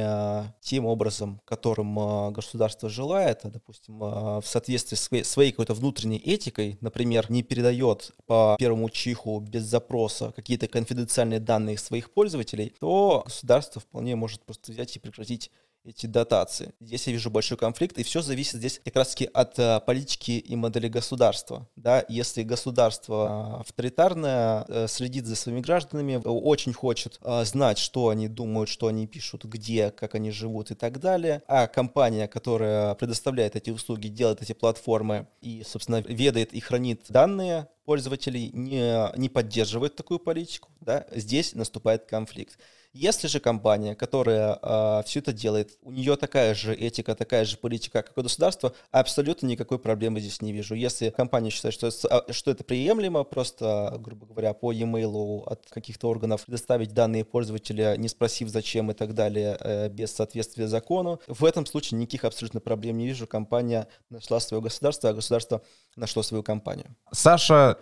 тем 0.62 0.86
образом, 0.86 1.42
которым 1.46 2.34
государство 2.34 2.90
желает, 2.90 3.42
а, 3.44 3.50
допустим, 3.50 4.00
в 4.00 4.44
соответствии 4.46 4.96
с 4.96 5.30
своей 5.30 5.52
какой-то 5.52 5.74
внутренней 5.74 6.18
этикой, 6.18 6.78
например, 6.82 7.30
не 7.30 7.44
передает 7.44 8.12
по 8.26 8.56
первому 8.60 8.90
чиху 8.90 9.40
без 9.40 9.64
запроса 9.64 10.32
какие-то 10.36 10.68
конфиденциальные 10.68 11.40
данные 11.40 11.78
своих 11.78 12.12
пользователей, 12.12 12.74
то 12.80 13.24
государство 13.26 13.82
вполне 13.82 14.16
может 14.16 14.44
просто 14.44 14.72
взять 14.72 14.96
и 14.96 15.00
прекратить 15.00 15.52
эти 15.86 16.08
дотации. 16.08 16.74
Здесь 16.80 17.08
я 17.08 17.14
вижу 17.14 17.30
большой 17.30 17.58
конфликт, 17.58 17.98
и 17.98 18.04
все 18.04 18.22
зависит 18.22 18.56
здесь 18.56 18.82
как 18.84 18.96
раз-таки 18.96 19.30
от 19.34 19.58
а, 19.60 19.80
политики 19.80 20.32
и 20.32 20.56
модели 20.56 20.88
государства. 20.88 21.68
Да? 21.76 22.04
Если 22.10 22.44
государство 22.44 23.60
авторитарное, 23.60 24.66
а, 24.68 24.86
следит 24.88 25.26
за 25.26 25.36
своими 25.36 25.62
гражданами, 25.62 26.22
очень 26.26 26.74
хочет 26.74 27.20
а, 27.22 27.46
знать, 27.46 27.78
что 27.78 28.10
они 28.10 28.28
думают, 28.28 28.70
что 28.70 28.88
они 28.88 29.08
пишут, 29.08 29.46
где, 29.46 29.92
как 29.92 30.16
они 30.16 30.32
живут 30.32 30.72
и 30.72 30.76
так 30.76 31.00
далее, 31.00 31.44
а 31.48 31.68
компания, 31.68 32.28
которая 32.28 32.96
предоставляет 32.96 33.56
эти 33.56 33.70
услуги, 33.70 34.08
делает 34.08 34.42
эти 34.42 34.54
платформы 34.54 35.28
и, 35.42 35.64
собственно, 35.66 36.02
ведает 36.02 36.54
и 36.54 36.60
хранит 36.60 37.06
данные, 37.10 37.68
пользователей 37.86 38.50
не, 38.54 39.16
не 39.18 39.30
поддерживает 39.30 39.96
такую 39.96 40.20
политику, 40.20 40.70
да, 40.82 41.06
здесь 41.12 41.54
наступает 41.54 42.06
конфликт. 42.06 42.58
Если 42.96 43.28
же 43.28 43.42
компания, 43.42 43.94
которая 43.94 44.54
э, 44.54 44.58
а, 44.62 45.04
все 45.04 45.20
это 45.20 45.34
делает, 45.34 45.78
у 45.82 45.92
нее 45.92 46.16
такая 46.16 46.56
же 46.56 46.74
этика, 46.74 47.14
такая 47.14 47.44
же 47.44 47.58
политика, 47.58 48.02
как 48.02 48.18
у 48.18 48.22
государства, 48.22 48.72
абсолютно 48.90 49.48
никакой 49.48 49.80
проблемы 49.80 50.22
здесь 50.22 50.42
не 50.42 50.54
вижу. 50.54 50.76
Если 50.76 51.10
компания 51.10 51.50
считает, 51.50 51.74
что 51.74 51.88
это, 51.88 52.32
что 52.32 52.52
это 52.52 52.64
приемлемо, 52.64 53.26
просто, 53.26 53.98
грубо 54.00 54.28
говоря, 54.28 54.54
по 54.54 54.72
e-mail 54.72 55.44
от 55.44 55.66
каких-то 55.70 56.08
органов 56.08 56.46
предоставить 56.46 56.94
данные 56.94 57.26
пользователя, 57.26 57.98
не 57.98 58.08
спросив 58.08 58.48
зачем 58.48 58.90
и 58.92 58.94
так 58.94 59.14
далее, 59.14 59.58
э, 59.60 59.90
без 59.90 60.14
соответствия 60.14 60.70
закону, 60.70 61.20
в 61.28 61.44
этом 61.44 61.66
случае 61.66 62.00
никаких 62.00 62.24
абсолютно 62.24 62.62
проблем 62.62 62.98
не 62.98 63.08
вижу. 63.08 63.28
Компания 63.28 63.90
нашла 64.10 64.40
свое 64.40 64.64
государство, 64.64 65.10
а 65.10 65.14
государство 65.14 65.62
нашло 65.98 66.24
свою 66.24 66.44
компанию. 66.44 66.96
Саша 67.12 67.78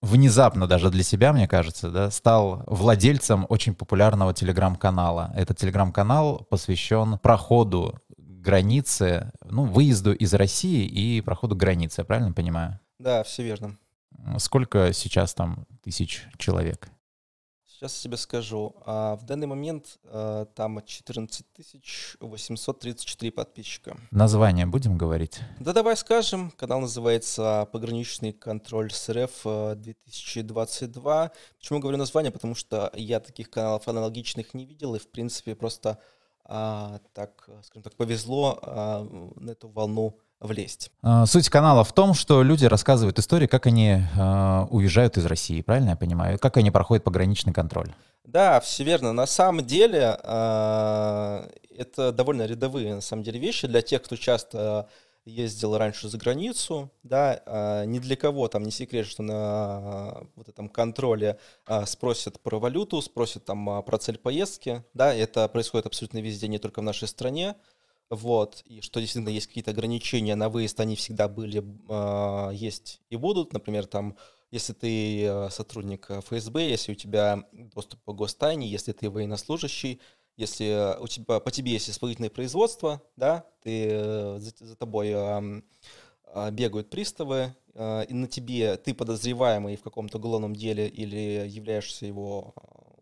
внезапно 0.00 0.66
даже 0.66 0.90
для 0.90 1.02
себя, 1.02 1.32
мне 1.32 1.48
кажется, 1.48 1.90
да, 1.90 2.10
стал 2.10 2.62
владельцем 2.66 3.46
очень 3.48 3.74
популярного 3.74 4.34
телеграм-канала. 4.34 5.32
Этот 5.36 5.58
телеграм-канал 5.58 6.46
посвящен 6.50 7.18
проходу 7.18 8.00
границы, 8.16 9.32
ну, 9.44 9.64
выезду 9.64 10.12
из 10.12 10.32
России 10.34 10.86
и 10.86 11.20
проходу 11.20 11.56
границы, 11.56 12.00
я 12.00 12.04
правильно 12.04 12.32
понимаю? 12.32 12.78
Да, 12.98 13.22
все 13.22 13.42
верно. 13.42 13.76
Сколько 14.38 14.92
сейчас 14.92 15.34
там 15.34 15.66
тысяч 15.82 16.26
человек? 16.38 16.88
Сейчас 17.78 17.98
я 17.98 18.08
тебе 18.08 18.16
скажу. 18.16 18.74
А 18.86 19.14
в 19.14 19.22
данный 19.22 19.46
момент 19.46 20.00
а, 20.02 20.46
там 20.46 20.84
14 20.84 21.46
834 22.18 23.30
подписчика. 23.30 23.96
Название 24.10 24.66
будем 24.66 24.98
говорить? 24.98 25.38
Да 25.60 25.72
давай 25.72 25.96
скажем. 25.96 26.50
Канал 26.50 26.80
называется 26.80 27.68
«Пограничный 27.70 28.32
контроль 28.32 28.90
с 28.90 29.08
РФ 29.08 29.46
2022». 29.46 31.30
Почему 31.56 31.78
говорю 31.78 31.98
название? 31.98 32.32
Потому 32.32 32.56
что 32.56 32.90
я 32.96 33.20
таких 33.20 33.48
каналов 33.48 33.86
аналогичных 33.86 34.54
не 34.54 34.66
видел, 34.66 34.96
и 34.96 34.98
в 34.98 35.08
принципе 35.08 35.54
просто 35.54 36.00
а, 36.44 36.98
так, 37.12 37.48
скажем 37.62 37.84
так, 37.84 37.94
повезло 37.94 38.58
а, 38.60 39.04
на 39.36 39.52
эту 39.52 39.68
волну 39.68 40.18
влезть. 40.40 40.90
А, 41.02 41.26
суть 41.26 41.48
канала 41.48 41.84
в 41.84 41.92
том, 41.92 42.14
что 42.14 42.42
люди 42.42 42.64
рассказывают 42.64 43.18
истории, 43.18 43.46
как 43.46 43.66
они 43.66 44.02
э, 44.16 44.66
уезжают 44.70 45.16
из 45.16 45.26
России, 45.26 45.62
правильно 45.62 45.90
я 45.90 45.96
понимаю? 45.96 46.38
Как 46.38 46.56
они 46.56 46.70
проходят 46.70 47.04
пограничный 47.04 47.52
контроль? 47.52 47.92
Да, 48.24 48.60
все 48.60 48.84
верно. 48.84 49.12
На 49.12 49.26
самом 49.26 49.64
деле 49.64 50.18
э, 50.22 51.48
это 51.76 52.12
довольно 52.12 52.46
рядовые 52.46 52.94
на 52.94 53.00
самом 53.00 53.22
деле 53.22 53.40
вещи 53.40 53.66
для 53.66 53.82
тех, 53.82 54.02
кто 54.02 54.16
часто 54.16 54.88
ездил 55.24 55.76
раньше 55.76 56.08
за 56.08 56.18
границу, 56.18 56.90
да, 57.02 57.42
э, 57.44 57.84
ни 57.86 57.98
для 57.98 58.16
кого 58.16 58.48
там 58.48 58.64
не 58.64 58.70
секрет, 58.70 59.06
что 59.06 59.22
на 59.22 60.22
вот 60.36 60.48
этом 60.48 60.68
контроле 60.68 61.38
э, 61.66 61.84
спросят 61.86 62.40
про 62.40 62.58
валюту, 62.58 63.00
спросят 63.02 63.44
там 63.44 63.82
про 63.82 63.98
цель 63.98 64.18
поездки, 64.18 64.84
да, 64.94 65.14
это 65.14 65.48
происходит 65.48 65.86
абсолютно 65.86 66.18
везде, 66.18 66.48
не 66.48 66.58
только 66.58 66.80
в 66.80 66.84
нашей 66.84 67.08
стране, 67.08 67.56
вот, 68.10 68.62
и 68.64 68.80
что 68.80 69.00
действительно 69.00 69.30
есть 69.30 69.48
какие-то 69.48 69.72
ограничения 69.72 70.34
на 70.34 70.48
выезд, 70.48 70.80
они 70.80 70.96
всегда 70.96 71.28
были, 71.28 71.62
э, 71.88 72.54
есть 72.54 73.02
и 73.10 73.16
будут, 73.16 73.52
например, 73.52 73.86
там, 73.86 74.16
если 74.50 74.72
ты 74.72 75.24
э, 75.24 75.50
сотрудник 75.50 76.10
ФСБ, 76.10 76.70
если 76.70 76.92
у 76.92 76.94
тебя 76.94 77.44
доступ 77.52 78.00
по 78.04 78.14
гостайне, 78.14 78.66
если 78.66 78.92
ты 78.92 79.10
военнослужащий, 79.10 80.00
если 80.38 80.96
у 81.00 81.08
тебя, 81.08 81.40
по 81.40 81.50
тебе 81.50 81.72
есть 81.72 81.90
исполнительное 81.90 82.30
производство, 82.30 83.02
да, 83.16 83.44
ты, 83.62 83.88
э, 83.90 84.38
за, 84.38 84.52
за 84.58 84.76
тобой 84.76 85.10
э, 85.12 85.62
бегают 86.52 86.88
приставы, 86.90 87.54
э, 87.74 88.04
и 88.08 88.14
на 88.14 88.26
тебе 88.26 88.76
ты 88.76 88.94
подозреваемый 88.94 89.76
в 89.76 89.82
каком-то 89.82 90.18
уголовном 90.18 90.54
деле 90.54 90.88
или 90.88 91.46
являешься 91.46 92.06
его 92.06 92.54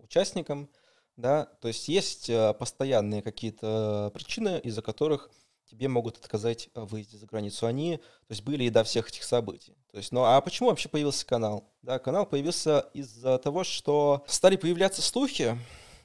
участником, 0.02 0.68
да, 1.16 1.46
то 1.60 1.68
есть 1.68 1.88
есть 1.88 2.28
э, 2.28 2.54
постоянные 2.54 3.22
какие-то 3.22 4.10
причины, 4.14 4.60
из-за 4.62 4.82
которых 4.82 5.30
тебе 5.70 5.88
могут 5.88 6.16
отказать 6.18 6.68
в 6.74 6.86
выезде 6.86 7.18
за 7.18 7.26
границу. 7.26 7.66
Они, 7.66 7.96
то 7.96 8.30
есть, 8.30 8.42
были 8.42 8.64
и 8.64 8.70
до 8.70 8.84
всех 8.84 9.08
этих 9.08 9.24
событий. 9.24 9.76
То 9.90 9.98
есть, 9.98 10.12
ну 10.12 10.24
а 10.24 10.40
почему 10.40 10.68
вообще 10.68 10.88
появился 10.88 11.26
канал? 11.26 11.72
Да, 11.82 11.98
канал 11.98 12.26
появился 12.26 12.88
из-за 12.94 13.38
того, 13.38 13.64
что 13.64 14.24
стали 14.26 14.56
появляться 14.56 15.02
слухи 15.02 15.58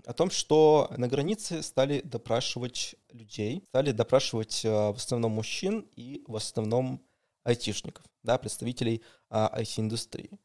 о 0.05 0.13
том, 0.13 0.31
что 0.31 0.91
на 0.97 1.07
границе 1.07 1.61
стали 1.61 2.01
допрашивать 2.01 2.95
людей, 3.11 3.63
стали 3.67 3.91
допрашивать 3.91 4.65
э, 4.65 4.69
в 4.69 4.95
основном 4.95 5.33
мужчин 5.33 5.87
и 5.95 6.23
в 6.27 6.35
основном 6.35 7.01
айтишников, 7.43 8.05
да, 8.23 8.37
представителей 8.37 9.03
IT-индустрии. 9.29 10.39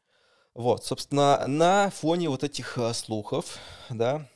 Вот, 0.55 0.85
собственно, 0.85 1.47
на 1.47 1.91
фоне 1.91 2.31
вот 2.31 2.43
этих 2.43 2.79
э, 2.79 2.93
слухов, 2.95 3.59
да, 3.91 4.27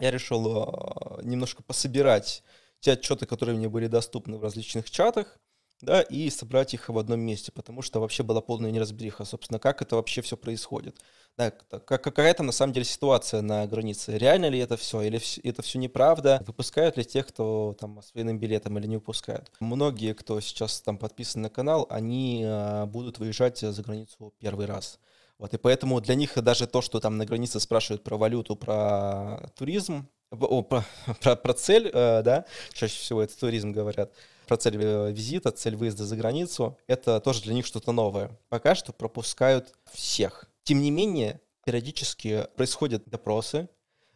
я 0.00 0.10
решил 0.10 0.46
э, 0.46 1.22
немножко 1.22 1.62
пособирать 1.62 2.42
те 2.80 2.92
отчеты, 2.92 3.26
которые 3.26 3.56
мне 3.56 3.68
были 3.68 3.86
доступны 3.86 4.36
в 4.36 4.42
различных 4.42 4.90
чатах, 4.90 5.38
да, 5.80 6.02
и 6.02 6.30
собрать 6.30 6.74
их 6.74 6.88
в 6.88 6.98
одном 6.98 7.20
месте, 7.20 7.52
потому 7.52 7.82
что 7.82 8.00
вообще 8.00 8.22
была 8.22 8.40
полная 8.40 8.70
неразбериха, 8.70 9.24
собственно, 9.24 9.58
как 9.58 9.82
это 9.82 9.96
вообще 9.96 10.22
все 10.22 10.36
происходит. 10.36 10.96
Да, 11.36 11.50
как, 11.50 12.02
какая-то 12.02 12.42
на 12.42 12.52
самом 12.52 12.72
деле 12.72 12.84
ситуация 12.84 13.42
на 13.42 13.66
границе. 13.66 14.16
Реально 14.16 14.48
ли 14.48 14.58
это 14.58 14.76
все, 14.76 15.02
или 15.02 15.20
это 15.42 15.62
все 15.62 15.78
неправда? 15.78 16.42
Выпускают 16.46 16.96
ли 16.96 17.04
тех, 17.04 17.26
кто 17.26 17.74
там 17.78 18.00
с 18.02 18.14
военным 18.14 18.38
билетом 18.38 18.78
или 18.78 18.86
не 18.86 18.96
выпускают? 18.96 19.50
Многие, 19.60 20.14
кто 20.14 20.40
сейчас 20.40 20.80
там 20.80 20.96
подписан 20.96 21.42
на 21.42 21.50
канал, 21.50 21.86
они 21.90 22.44
э, 22.44 22.86
будут 22.86 23.18
выезжать 23.18 23.58
за 23.58 23.82
границу 23.82 24.32
первый 24.38 24.66
раз. 24.66 25.00
Вот, 25.38 25.52
и 25.52 25.58
поэтому 25.58 26.00
для 26.00 26.14
них 26.14 26.34
даже 26.42 26.66
то, 26.66 26.80
что 26.80 27.00
там 27.00 27.18
на 27.18 27.26
границе 27.26 27.60
спрашивают 27.60 28.04
про 28.04 28.16
валюту, 28.16 28.56
про 28.56 29.50
туризм, 29.56 30.08
о, 30.30 30.62
про, 30.62 30.84
про, 31.20 31.36
про 31.36 31.54
цель, 31.54 31.90
э, 31.92 32.22
да, 32.22 32.44
чаще 32.72 32.98
всего 32.98 33.22
это 33.22 33.38
туризм 33.38 33.72
говорят, 33.72 34.12
про 34.46 34.56
цель 34.56 34.76
э, 34.80 35.12
визита, 35.12 35.50
цель 35.50 35.76
выезда 35.76 36.04
за 36.04 36.16
границу, 36.16 36.78
это 36.86 37.20
тоже 37.20 37.42
для 37.42 37.54
них 37.54 37.66
что-то 37.66 37.92
новое. 37.92 38.30
Пока 38.48 38.74
что 38.74 38.92
пропускают 38.92 39.72
всех. 39.92 40.46
Тем 40.62 40.80
не 40.82 40.90
менее, 40.90 41.40
периодически 41.64 42.46
происходят 42.56 43.02
допросы, 43.06 43.68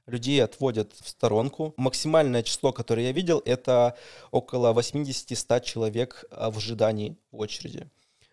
людей 0.06 0.42
отводят 0.42 0.92
в 0.94 1.08
сторонку. 1.08 1.74
Максимальное 1.76 2.42
число, 2.42 2.72
которое 2.72 3.06
я 3.06 3.12
видел, 3.12 3.42
это 3.44 3.96
около 4.30 4.72
80-100 4.72 5.64
человек 5.64 6.24
э, 6.30 6.50
в 6.50 6.58
ожидании 6.58 7.16
в 7.30 7.38
очереди. 7.38 7.88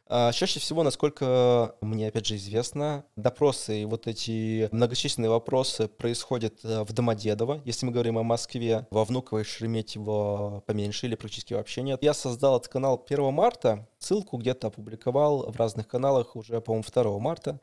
А, 0.07 0.31
чаще 0.31 0.59
всего, 0.59 0.83
насколько 0.83 1.75
мне, 1.81 2.09
опять 2.09 2.27
же, 2.27 2.35
известно, 2.35 3.05
допросы 3.15 3.81
и 3.81 3.85
вот 3.85 4.05
эти 4.05 4.69
многочисленные 4.71 5.31
вопросы 5.31 5.87
происходят 5.87 6.63
э, 6.63 6.83
в 6.83 6.93
Домодедово, 6.93 7.61
если 7.65 7.87
мы 7.87 7.91
говорим 7.91 8.19
о 8.19 8.23
Москве, 8.23 8.85
во 8.91 9.03
Внуково 9.03 9.39
и 9.39 9.43
Шереметьево 9.43 10.61
поменьше 10.67 11.07
или 11.07 11.15
практически 11.15 11.55
вообще 11.55 11.81
нет. 11.81 12.03
Я 12.03 12.13
создал 12.13 12.57
этот 12.57 12.71
канал 12.71 13.03
1 13.03 13.33
марта, 13.33 13.89
ссылку 13.97 14.37
где-то 14.37 14.67
опубликовал 14.67 15.51
в 15.51 15.55
разных 15.55 15.87
каналах 15.87 16.35
уже, 16.35 16.61
по-моему, 16.61 16.85
2 16.87 17.19
марта. 17.19 17.59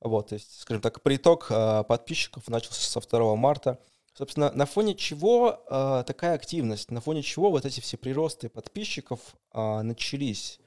Вот, 0.00 0.30
то 0.30 0.34
есть, 0.34 0.62
скажем 0.62 0.82
так, 0.82 1.00
приток 1.00 1.46
э, 1.50 1.84
подписчиков 1.84 2.48
начался 2.48 3.00
со 3.00 3.08
2 3.08 3.36
марта. 3.36 3.78
Собственно, 4.14 4.50
на 4.50 4.66
фоне 4.66 4.96
чего 4.96 5.62
э, 5.70 6.02
такая 6.04 6.34
активность, 6.34 6.90
на 6.90 7.00
фоне 7.00 7.22
чего 7.22 7.52
вот 7.52 7.64
эти 7.64 7.80
все 7.80 7.96
приросты 7.96 8.48
подписчиков 8.48 9.20
э, 9.52 9.82
начались? 9.82 10.58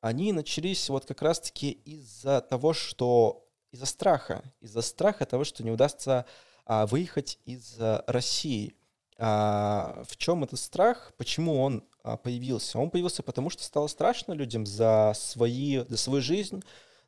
Они 0.00 0.32
начались 0.32 0.88
вот 0.88 1.06
как 1.06 1.22
раз-таки 1.22 1.70
из-за 1.70 2.40
того, 2.40 2.72
что 2.72 3.46
из-за 3.72 3.86
страха, 3.86 4.42
из-за 4.60 4.82
страха 4.82 5.26
того, 5.26 5.44
что 5.44 5.62
не 5.62 5.70
удастся 5.70 6.26
а, 6.66 6.86
выехать 6.86 7.38
из 7.44 7.76
а, 7.78 8.04
России. 8.06 8.74
А, 9.18 10.02
в 10.08 10.16
чем 10.16 10.44
этот 10.44 10.58
страх? 10.58 11.12
Почему 11.16 11.60
он 11.60 11.84
а, 12.02 12.16
появился? 12.16 12.78
Он 12.78 12.90
появился 12.90 13.22
потому, 13.22 13.50
что 13.50 13.62
стало 13.62 13.86
страшно 13.86 14.32
людям 14.32 14.66
за 14.66 15.12
свои, 15.14 15.84
за 15.88 15.96
свою 15.96 16.22
жизнь, 16.22 16.62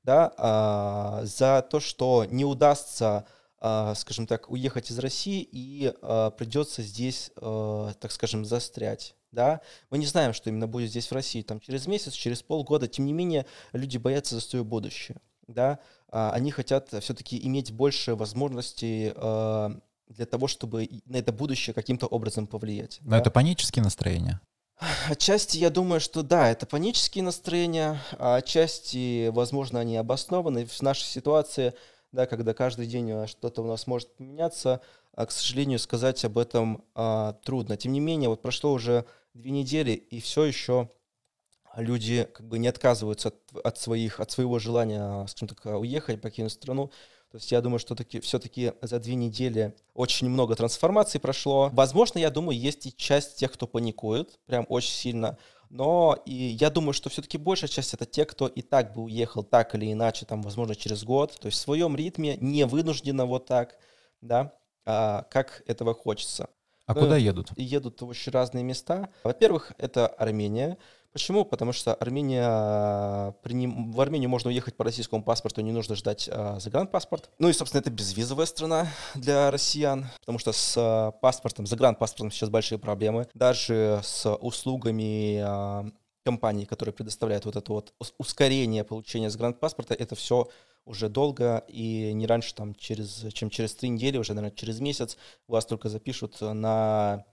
да, 0.05 0.33
а, 0.37 1.23
за 1.25 1.67
то, 1.69 1.81
что 1.81 2.25
не 2.27 2.45
удастся 2.45 3.27
а, 3.65 3.95
скажем 3.95 4.27
так, 4.27 4.51
уехать 4.51 4.91
из 4.91 4.99
России 4.99 5.49
и 5.53 5.95
а, 6.03 6.31
придется 6.31 6.83
здесь, 6.83 7.31
а, 7.37 7.93
так 8.01 8.11
скажем, 8.11 8.45
застрять. 8.45 9.15
Да? 9.33 9.61
Мы 9.91 9.99
не 9.99 10.07
знаем, 10.07 10.33
что 10.33 10.51
именно 10.51 10.69
будет 10.69 10.91
здесь 10.91 11.11
в 11.11 11.13
России, 11.13 11.43
там 11.43 11.59
через 11.59 11.87
месяц, 11.87 12.13
через 12.13 12.43
полгода. 12.43 12.87
Тем 12.87 13.07
не 13.07 13.13
менее, 13.13 13.47
люди 13.73 13.97
боятся 13.97 14.35
за 14.35 14.41
свое 14.41 14.65
будущее. 14.65 15.17
Да? 15.49 15.79
Они 16.11 16.51
хотят 16.51 16.93
все-таки 17.01 17.45
иметь 17.47 17.73
больше 17.73 18.15
возможностей 18.15 19.13
для 20.09 20.27
того, 20.27 20.47
чтобы 20.47 20.89
на 21.07 21.17
это 21.17 21.33
будущее 21.33 21.73
каким-то 21.73 22.07
образом 22.07 22.47
повлиять. 22.47 22.99
Но 23.01 23.13
да? 23.13 23.19
это 23.19 23.31
панические 23.31 23.83
настроения? 23.83 24.41
Отчасти 25.09 25.59
я 25.59 25.71
думаю, 25.71 26.01
что 26.01 26.23
да, 26.23 26.51
это 26.51 26.67
панические 26.67 27.25
настроения, 27.25 28.01
а 28.19 28.37
отчасти, 28.37 29.29
возможно, 29.29 29.81
они 29.81 29.97
обоснованы. 29.97 30.67
В 30.67 30.83
нашей 30.83 31.05
ситуации 31.05 31.73
да, 32.13 32.27
когда 32.27 32.53
каждый 32.53 32.87
день 32.87 33.11
э, 33.11 33.27
что-то 33.27 33.63
у 33.63 33.67
нас 33.67 33.87
может 33.87 34.15
поменяться, 34.15 34.75
а, 34.75 34.81
к 35.15 35.31
сожалению, 35.31 35.79
сказать 35.79 36.25
об 36.25 36.39
этом 36.39 36.85
а, 36.95 37.35
трудно. 37.45 37.77
Тем 37.77 37.93
не 37.93 38.01
менее, 38.01 38.29
вот 38.29 38.43
прошло 38.43 38.73
уже 38.73 39.05
две 39.35 39.51
недели, 39.51 39.93
и 39.93 40.21
все 40.21 40.45
еще 40.45 40.91
люди 41.77 42.29
как 42.33 42.47
бы 42.47 42.59
не 42.59 42.69
отказываются 42.69 43.29
от, 43.29 43.37
от, 43.65 43.79
своих, 43.79 44.21
от 44.21 44.31
своего 44.31 44.59
желания, 44.59 45.27
скажем 45.27 45.49
так, 45.49 45.65
уехать, 45.81 46.21
покинуть 46.21 46.53
страну. 46.53 46.91
То 47.31 47.37
есть 47.37 47.51
я 47.51 47.63
думаю, 47.63 47.79
что 47.79 47.95
таки, 47.95 48.21
все-таки 48.21 48.75
за 48.83 49.01
две 49.01 49.15
недели 49.15 49.75
очень 49.95 50.29
много 50.29 50.55
трансформаций 50.55 51.19
прошло. 51.19 51.71
Возможно, 51.73 52.19
я 52.19 52.31
думаю, 52.31 52.59
есть 52.59 52.87
и 52.87 52.95
часть 52.95 53.37
тех, 53.37 53.53
кто 53.53 53.67
паникует, 53.67 54.39
прям 54.45 54.67
очень 54.69 54.93
сильно. 54.93 55.39
Но 55.71 56.23
и 56.27 56.35
я 56.35 56.69
думаю, 56.69 56.93
что 56.93 57.09
все-таки 57.09 57.39
большая 57.39 57.69
часть 57.69 57.95
это 57.95 58.05
те, 58.05 58.27
кто 58.27 58.47
и 58.47 58.61
так 58.61 58.93
бы 58.93 59.05
уехал 59.05 59.43
так 59.43 59.75
или 59.75 59.91
иначе, 59.91 60.27
там, 60.27 60.43
возможно, 60.43 60.75
через 60.75 61.05
год, 61.05 61.39
то 61.41 61.47
есть 61.47 61.57
в 61.57 61.63
своем 61.63 61.97
ритме, 61.97 62.37
не 62.37 62.67
вынужденно 62.67 63.25
вот 63.25 63.47
так, 63.47 63.79
да, 64.21 64.53
а, 64.85 65.27
как 65.31 65.63
этого 65.67 65.95
хочется. 65.95 66.49
А 66.87 66.95
ну, 66.95 67.01
куда 67.03 67.17
едут? 67.17 67.51
Едут 67.57 68.03
в 68.03 68.09
очень 68.09 68.33
разные 68.33 68.65
места. 68.65 69.09
Во-первых, 69.25 69.73
это 69.79 70.07
Армения. 70.07 70.79
Почему? 71.13 71.45
Потому 71.45 71.73
что 71.73 71.95
Армения, 71.95 72.49
в 72.49 74.01
Армению 74.01 74.31
можно 74.31 74.49
уехать 74.49 74.77
по 74.77 74.85
российскому 74.85 75.23
паспорту, 75.23 75.61
не 75.61 75.71
нужно 75.71 75.95
ждать 75.95 76.29
а, 76.33 76.59
загранпаспорт. 76.59 77.31
Ну 77.39 77.51
и, 77.51 77.53
собственно, 77.53 77.81
это 77.81 77.91
безвизовая 77.91 78.47
страна 78.47 78.89
для 79.15 79.51
россиян, 79.51 80.07
потому 80.21 80.39
что 80.39 80.53
с 80.53 80.75
а, 80.77 81.11
паспортом, 81.11 81.67
загранпаспортом 81.67 82.31
сейчас 82.31 82.49
большие 82.49 82.79
проблемы. 82.79 83.29
Даже 83.35 84.01
с 84.03 84.35
услугами 84.37 85.39
а, 85.45 85.85
компаний, 86.25 86.65
которые 86.65 86.95
предоставляют 86.95 87.45
вот 87.45 87.57
это 87.57 87.73
вот 87.73 87.93
ускорение 88.17 88.83
получения 88.83 89.29
загранпаспорта, 89.29 89.93
это 89.93 90.15
все 90.15 90.49
уже 90.85 91.09
долго, 91.09 91.65
и 91.69 92.13
не 92.13 92.27
раньше, 92.27 92.55
там, 92.55 92.75
через, 92.75 93.27
чем 93.33 93.51
через 93.51 93.75
три 93.75 93.89
недели, 93.89 94.19
уже, 94.19 94.35
наверное, 94.35 94.57
через 94.57 94.81
месяц 94.81 95.17
вас 95.47 95.65
только 95.67 95.89
запишут 95.89 96.41
на 96.41 97.25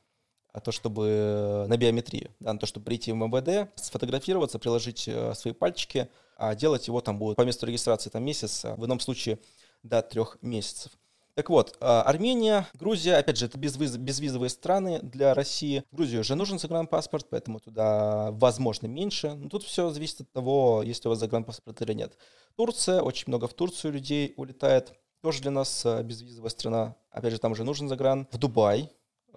то, 0.63 0.71
чтобы 0.71 1.65
на 1.67 1.77
биометрию, 1.77 2.31
да, 2.39 2.53
на 2.53 2.59
то, 2.59 2.65
чтобы 2.65 2.85
прийти 2.85 3.11
в 3.11 3.15
МВД, 3.15 3.71
сфотографироваться, 3.75 4.59
приложить 4.59 5.07
э, 5.07 5.33
свои 5.35 5.53
пальчики, 5.53 6.09
а 6.37 6.55
делать 6.55 6.87
его 6.87 7.01
там 7.01 7.19
будет 7.19 7.35
по 7.35 7.43
месту 7.43 7.65
регистрации 7.65 8.09
там 8.09 8.23
месяц, 8.23 8.63
в 8.63 8.85
ином 8.85 8.99
случае 8.99 9.39
до 9.83 10.01
трех 10.01 10.37
месяцев. 10.41 10.91
Так 11.39 11.49
вот, 11.49 11.77
а, 11.79 12.01
Армения, 12.01 12.67
Грузия, 12.73 13.15
опять 13.15 13.37
же, 13.37 13.45
это 13.45 13.57
безвиз, 13.57 13.95
безвизовые 13.95 14.49
страны 14.49 14.99
для 15.01 15.33
России. 15.33 15.85
Грузию 15.89 16.19
уже 16.19 16.35
нужен 16.35 16.59
загранпаспорт, 16.59 17.27
поэтому 17.29 17.61
туда, 17.61 18.31
возможно, 18.31 18.87
меньше. 18.87 19.35
Но 19.35 19.47
тут 19.47 19.63
все 19.63 19.89
зависит 19.89 20.19
от 20.19 20.31
того, 20.33 20.83
есть 20.83 21.05
у 21.05 21.09
вас 21.09 21.19
загранпаспорт 21.19 21.81
или 21.81 21.93
нет. 21.93 22.17
Турция, 22.57 22.99
очень 22.99 23.23
много 23.27 23.47
в 23.47 23.53
Турцию 23.53 23.93
людей 23.93 24.33
улетает. 24.35 24.91
Тоже 25.21 25.41
для 25.41 25.51
нас 25.51 25.85
э, 25.85 26.03
безвизовая 26.03 26.49
страна. 26.49 26.95
Опять 27.09 27.31
же, 27.31 27.39
там 27.39 27.53
уже 27.53 27.63
нужен 27.63 27.87
загран. 27.87 28.27
В 28.33 28.37
Дубай, 28.37 28.91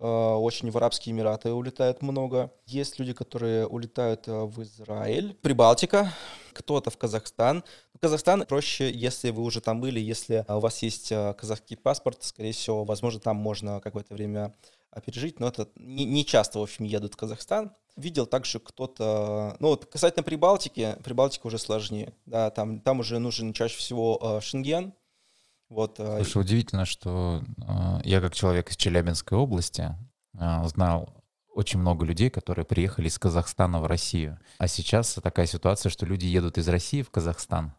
очень 0.06 0.70
в 0.70 0.76
Арабские 0.76 1.12
Эмираты 1.12 1.52
улетает 1.52 2.02
много. 2.02 2.52
Есть 2.66 2.98
люди, 2.98 3.12
которые 3.12 3.66
улетают 3.66 4.26
э, 4.26 4.44
в 4.44 4.62
Израиль, 4.62 5.34
Прибалтика, 5.42 6.12
кто-то 6.52 6.90
в 6.90 6.98
Казахстан. 6.98 7.64
Казахстан 8.00 8.44
проще, 8.46 8.90
если 8.90 9.30
вы 9.30 9.42
уже 9.42 9.60
там 9.60 9.80
были, 9.80 10.00
если 10.00 10.44
у 10.48 10.58
вас 10.58 10.82
есть 10.82 11.12
казахский 11.38 11.76
паспорт, 11.76 12.24
скорее 12.24 12.52
всего, 12.52 12.84
возможно, 12.84 13.20
там 13.20 13.36
можно 13.36 13.80
какое-то 13.80 14.14
время 14.14 14.52
пережить, 15.00 15.40
но 15.40 15.48
это 15.48 15.68
не, 15.76 16.04
не 16.04 16.26
часто, 16.26 16.58
в 16.58 16.62
общем, 16.62 16.84
едут 16.84 17.14
в 17.14 17.16
Казахстан. 17.16 17.72
Видел 17.96 18.26
также 18.26 18.58
кто-то, 18.58 19.56
ну 19.60 19.68
вот 19.68 19.86
касательно 19.86 20.22
Прибалтики, 20.22 20.96
Прибалтика 21.04 21.46
уже 21.46 21.58
сложнее, 21.58 22.12
да, 22.26 22.50
там, 22.50 22.80
там 22.80 23.00
уже 23.00 23.18
нужен 23.18 23.52
чаще 23.52 23.76
всего 23.76 24.18
э, 24.20 24.40
Шенген, 24.40 24.94
вот. 25.72 25.98
Э, 25.98 26.16
Слушай, 26.16 26.42
удивительно, 26.42 26.84
что 26.84 27.42
э, 27.66 28.00
я 28.04 28.20
как 28.20 28.34
человек 28.34 28.70
из 28.70 28.76
Челябинской 28.76 29.38
области 29.38 29.96
э, 30.38 30.64
знал 30.66 31.08
очень 31.54 31.80
много 31.80 32.04
людей, 32.04 32.28
которые 32.28 32.66
приехали 32.66 33.08
из 33.08 33.18
Казахстана 33.18 33.80
в 33.80 33.86
Россию. 33.86 34.38
А 34.58 34.68
сейчас 34.68 35.14
такая 35.22 35.46
ситуация, 35.46 35.88
что 35.88 36.04
люди 36.04 36.26
едут 36.26 36.58
из 36.58 36.68
России 36.68 37.02
в 37.02 37.10
Казахстан. 37.10 37.72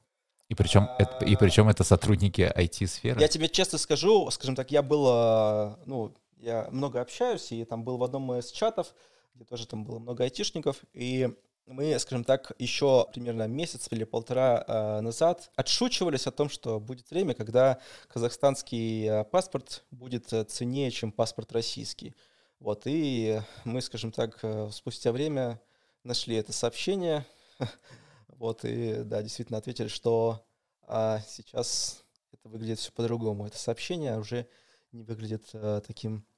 И 0.50 0.56
причем, 0.56 0.90
это, 0.98 1.24
и 1.26 1.36
причем 1.36 1.70
это 1.70 1.84
сотрудники 1.84 2.42
IT-сферы. 2.42 3.22
Я 3.22 3.28
тебе 3.28 3.48
честно 3.48 3.78
скажу, 3.78 4.30
скажем 4.32 4.56
так, 4.56 4.72
я 4.72 4.82
был, 4.84 5.78
ну, 5.86 6.14
я 6.38 6.68
много 6.70 7.02
общаюсь, 7.02 7.52
и 7.52 7.64
там 7.64 7.84
был 7.84 7.98
в 7.98 8.04
одном 8.04 8.34
из 8.34 8.52
чатов, 8.52 8.94
где 9.34 9.46
тоже 9.46 9.66
там 9.66 9.86
было 9.86 10.00
много 10.00 10.24
айтишников, 10.24 10.78
и 10.94 11.34
мы, 11.66 11.98
скажем 12.00 12.24
так, 12.24 12.52
еще 12.60 13.08
примерно 13.14 13.48
месяц 13.48 13.88
или 13.92 14.04
полтора 14.04 14.64
э, 14.68 15.02
назад 15.02 15.52
отшучивались 15.56 16.28
о 16.28 16.32
том, 16.32 16.50
что 16.50 16.80
будет 16.80 17.10
время, 17.10 17.34
когда 17.34 17.80
казахстанский 18.08 19.08
э, 19.08 19.24
паспорт 19.24 19.84
будет 19.92 20.32
э, 20.34 20.44
ценнее, 20.44 20.92
чем 20.92 21.12
паспорт 21.12 21.52
российский. 21.54 22.14
Вот, 22.60 22.84
и 22.86 23.42
мы, 23.66 23.82
скажем 23.82 24.12
так, 24.12 24.44
спустя 24.72 25.12
время 25.12 25.60
нашли 26.04 26.36
это 26.36 26.54
сообщение, 26.54 27.26
вот, 28.28 28.64
и, 28.64 29.04
да, 29.04 29.22
действительно 29.22 29.58
ответили, 29.58 29.88
что 29.88 30.46
э, 30.88 31.20
сейчас 31.28 32.04
это 32.32 32.50
выглядит 32.50 32.80
все 32.80 32.92
по-другому. 32.92 33.48
Это 33.48 33.58
сообщение 33.58 34.18
уже 34.18 34.48
не 34.92 35.04
выглядит 35.04 35.50
э, 35.54 35.82
таким 35.86 36.18
а, 36.18 36.33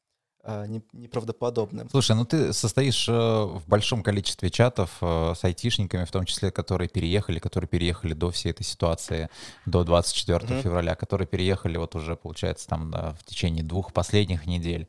неправдоподобным. 0.93 1.89
Слушай, 1.89 2.15
ну 2.15 2.25
ты 2.25 2.53
состоишь 2.53 3.08
э, 3.10 3.12
в 3.12 3.63
большом 3.67 4.03
количестве 4.03 4.49
чатов 4.49 4.97
э, 5.01 5.34
с 5.36 5.43
айтишниками, 5.43 6.05
в 6.05 6.12
том 6.12 6.25
числе, 6.25 6.51
которые 6.51 6.88
переехали, 6.88 7.39
которые 7.39 7.67
переехали 7.67 8.13
до 8.13 8.31
всей 8.31 8.51
этой 8.51 8.63
ситуации, 8.63 9.29
до 9.65 9.84
24 9.84 10.39
mm-hmm. 10.39 10.62
февраля, 10.62 10.95
которые 10.95 11.27
переехали 11.27 11.77
вот 11.77 11.95
уже, 11.95 12.15
получается, 12.15 12.67
там 12.67 12.91
да, 12.91 13.15
в 13.19 13.23
течение 13.23 13.63
двух 13.63 13.93
последних 13.93 14.45
недель. 14.45 14.88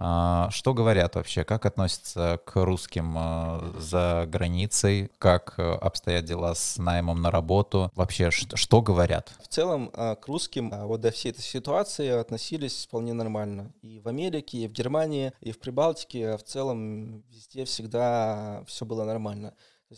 А, 0.00 0.48
что 0.50 0.74
говорят 0.74 1.16
вообще? 1.16 1.42
Как 1.42 1.66
относятся 1.66 2.40
к 2.44 2.54
русским 2.64 3.14
а, 3.18 3.72
за 3.78 4.26
границей? 4.28 5.10
Как 5.18 5.54
э, 5.58 5.62
обстоят 5.62 6.24
дела 6.24 6.54
с 6.54 6.78
наймом 6.78 7.20
на 7.20 7.32
работу? 7.32 7.90
Вообще, 7.96 8.30
что, 8.30 8.80
говорят? 8.80 9.32
В 9.42 9.48
целом, 9.48 9.90
а, 9.94 10.14
к 10.14 10.28
русским 10.28 10.70
вот 10.70 11.00
до 11.00 11.10
всей 11.10 11.32
этой 11.32 11.42
ситуации 11.42 12.10
относились 12.10 12.86
вполне 12.86 13.12
нормально. 13.12 13.72
И 13.82 13.98
в 13.98 14.06
Америке, 14.06 14.58
и 14.58 14.68
в 14.68 14.72
Германии, 14.72 15.32
и 15.40 15.50
в 15.50 15.58
Прибалтике. 15.58 16.36
В 16.36 16.44
целом, 16.44 17.24
везде 17.28 17.64
всегда 17.64 18.62
все 18.68 18.86
было 18.86 19.02
нормально. 19.02 19.52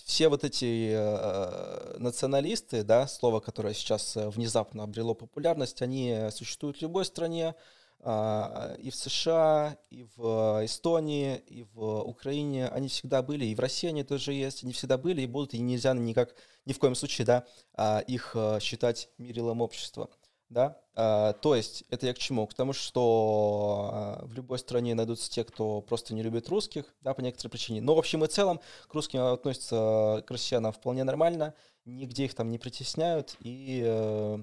Все 0.07 0.31
вот 0.31 0.45
эти 0.45 0.93
э, 0.95 1.97
националисты, 1.99 2.85
да, 2.85 3.07
слово, 3.07 3.41
которое 3.41 3.75
сейчас 3.75 4.17
э, 4.17 4.31
внезапно 4.31 4.85
обрело 4.85 5.13
популярность, 5.13 5.83
они 5.83 6.29
существуют 6.31 6.79
в 6.79 6.83
любой 6.83 7.05
стране, 7.05 7.55
и 8.03 8.91
в 8.91 8.95
США, 8.95 9.77
и 9.91 10.07
в 10.17 10.65
Эстонии, 10.65 11.37
и 11.37 11.65
в 11.65 12.01
Украине 12.03 12.69
они 12.69 12.89
всегда 12.89 13.21
были, 13.23 13.45
и 13.45 13.55
в 13.55 13.61
России 13.61 13.89
они 13.89 14.05
тоже 14.05 14.33
есть, 14.33 14.65
они 14.65 14.73
всегда 14.73 14.97
были 14.97 15.21
и 15.21 15.27
будут, 15.27 15.53
и 15.53 15.59
нельзя 15.59 15.93
никак, 15.93 16.35
ни 16.65 16.73
в 16.73 16.79
коем 16.79 16.95
случае, 16.95 17.27
да, 17.27 17.47
а, 17.75 17.99
их 17.99 18.33
а, 18.35 18.59
считать 18.59 19.11
мерилом 19.19 19.61
общества, 19.61 20.09
да. 20.49 20.81
То 20.95 21.55
есть 21.55 21.85
это 21.89 22.07
я 22.07 22.13
к 22.13 22.19
чему? 22.19 22.47
К 22.47 22.53
тому, 22.53 22.75
что 22.75 24.19
в 24.23 24.35
любой 24.35 24.59
стране 24.59 24.95
найдутся 24.95 25.31
те, 25.31 25.45
кто 25.45 25.81
просто 25.81 26.13
не 26.13 26.23
любит 26.23 26.49
русских, 26.49 26.85
да, 27.01 27.15
по 27.15 27.21
некоторой 27.23 27.51
причине. 27.51 27.81
Но 27.81 27.95
в 27.95 27.99
общем 27.99 28.23
и 28.25 28.29
целом 28.29 28.61
к 28.87 28.93
русским 28.93 29.21
относятся 29.21 30.23
к 30.27 30.31
россиянам 30.31 30.73
вполне 30.73 31.05
нормально, 31.05 31.55
нигде 31.87 32.25
их 32.25 32.35
там 32.35 32.51
не 32.51 32.59
притесняют, 32.59 33.37
и 33.41 33.83
э, 33.83 34.39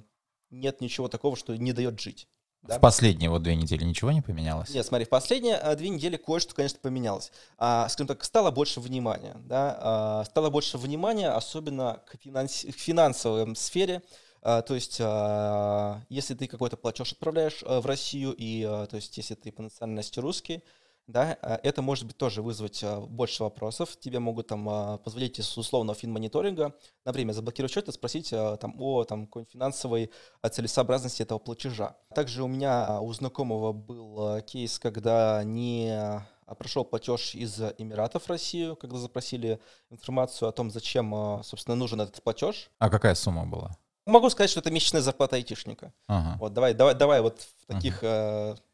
нет 0.50 0.82
ничего 0.82 1.10
такого, 1.10 1.36
что 1.36 1.56
не 1.56 1.74
дает 1.74 2.00
жить. 2.00 2.28
Да? 2.67 2.77
В 2.77 2.82
последние 2.82 3.30
вот 3.30 3.43
две 3.43 3.56
недели 3.56 3.84
ничего 3.84 4.12
не 4.12 4.21
поменялось? 4.21 4.69
Нет, 4.69 4.86
смотри, 4.86 5.06
в 5.06 5.10
последние 5.10 5.56
а, 5.56 5.75
две 5.75 5.89
недели 5.89 6.17
кое-что, 6.17 6.53
конечно, 6.53 6.80
поменялось. 6.82 7.32
А, 7.58 7.88
скажем 7.89 8.08
так, 8.08 8.23
стало 8.23 8.51
больше 8.51 8.82
внимания. 8.82 9.38
Да? 9.45 9.77
А, 9.80 10.23
стало 10.25 10.49
больше 10.49 10.77
внимания, 10.77 11.30
особенно 11.30 12.01
к, 12.06 12.17
финанс... 12.17 12.65
к 12.65 12.77
финансовой 12.77 13.56
сфере. 13.56 14.01
А, 14.41 14.62
то 14.62 14.75
есть, 14.75 14.97
а, 15.01 16.01
если 16.10 16.34
ты 16.34 16.47
какой-то 16.47 16.77
платеж 16.77 17.13
отправляешь 17.13 17.63
а, 17.65 17.82
в 17.82 17.86
Россию, 17.86 18.34
и, 18.38 18.63
а, 18.63 18.86
то 18.86 18.97
есть, 18.97 19.17
если 19.17 19.36
ты 19.36 19.51
по 19.51 19.62
национальности 19.62 20.19
русский, 20.19 20.62
да, 21.08 21.38
а, 21.41 21.60
это 21.63 21.82
может 21.82 22.06
быть 22.06 22.17
тоже 22.17 22.41
вызвать 22.41 22.84
а, 22.84 23.00
больше 23.00 23.43
вопросов. 23.43 23.98
Тебе 23.98 24.20
могут 24.20 24.48
там 24.48 24.67
а, 24.70 24.98
позволить 24.98 25.39
из 25.39 25.58
условного 25.58 25.98
финмониторинга 25.98 26.74
на 27.06 27.12
время 27.13 27.32
заблокировать 27.32 27.72
счет 27.72 27.88
и 27.88 27.91
спросить 27.93 28.30
там, 28.30 28.76
о 28.78 29.06
там, 29.06 29.26
какой 29.26 29.46
финансовой 29.46 30.12
целесообразности 30.52 31.24
этого 31.24 31.39
платежа. 31.39 31.96
Также 32.13 32.43
у 32.43 32.48
меня 32.48 33.00
у 33.02 33.12
знакомого 33.13 33.72
был 33.72 34.41
кейс, 34.41 34.80
когда 34.80 35.43
не 35.43 36.22
прошел 36.58 36.84
платеж 36.84 37.36
из 37.36 37.60
Эмиратов 37.78 38.24
в 38.24 38.30
Россию, 38.30 38.76
когда 38.76 38.98
запросили 38.98 39.60
информацию 39.89 40.50
о 40.50 40.52
том, 40.52 40.70
зачем, 40.72 41.41
собственно, 41.43 41.76
нужен 41.76 42.02
этот 42.02 42.22
платеж. 42.22 42.70
А 42.80 42.89
какая 42.89 43.15
сумма 43.15 43.46
была? 43.46 43.78
Могу 44.06 44.30
сказать, 44.30 44.50
что 44.50 44.62
это 44.62 44.72
месячная 44.72 45.02
зарплата 45.02 45.36
айтишника. 45.36 45.93
Ага. 46.08 46.38
Вот, 46.39 46.54
давай, 46.54 46.74
давай, 46.74 46.96
давай 46.96 47.22
вот 47.22 47.41
в 47.41 47.65
таких 47.65 48.04
ага 48.04 48.58
Э, 48.58 48.66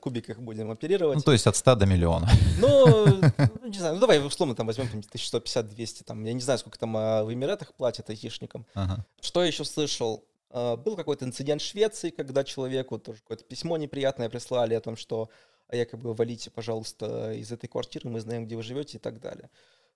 кубиках 0.00 0.38
будем 0.38 0.70
оперировать. 0.70 1.16
Ну, 1.16 1.22
то 1.22 1.32
есть 1.32 1.46
от 1.46 1.56
100 1.56 1.74
до 1.76 1.86
миллиона. 1.86 2.28
Ну, 2.58 3.06
ну 3.06 3.66
не 3.68 3.78
знаю, 3.78 3.94
ну 3.94 4.00
давай 4.00 4.24
условно 4.24 4.54
там 4.54 4.66
возьмем 4.66 4.86
1150-200, 4.86 6.04
там, 6.04 6.24
я 6.24 6.32
не 6.32 6.40
знаю, 6.40 6.58
сколько 6.58 6.78
там 6.78 6.96
а, 6.96 7.24
в 7.24 7.32
Эмиратах 7.32 7.74
платят 7.74 8.10
айтишникам. 8.10 8.66
Ага. 8.74 9.04
Что 9.20 9.44
еще 9.44 9.64
слышал? 9.64 10.24
А, 10.50 10.76
был 10.76 10.96
какой-то 10.96 11.24
инцидент 11.24 11.62
в 11.62 11.64
Швеции, 11.64 12.10
когда 12.10 12.44
человеку 12.44 12.98
тоже 12.98 13.20
какое-то 13.20 13.44
письмо 13.44 13.76
неприятное 13.76 14.28
прислали 14.28 14.74
о 14.74 14.80
том, 14.80 14.96
что 14.96 15.28
якобы 15.70 16.14
валите, 16.14 16.50
пожалуйста, 16.50 17.32
из 17.32 17.52
этой 17.52 17.68
квартиры, 17.68 18.08
мы 18.08 18.20
знаем, 18.20 18.46
где 18.46 18.56
вы 18.56 18.62
живете 18.62 18.96
и 18.96 19.00
так 19.00 19.20
далее. 19.20 19.50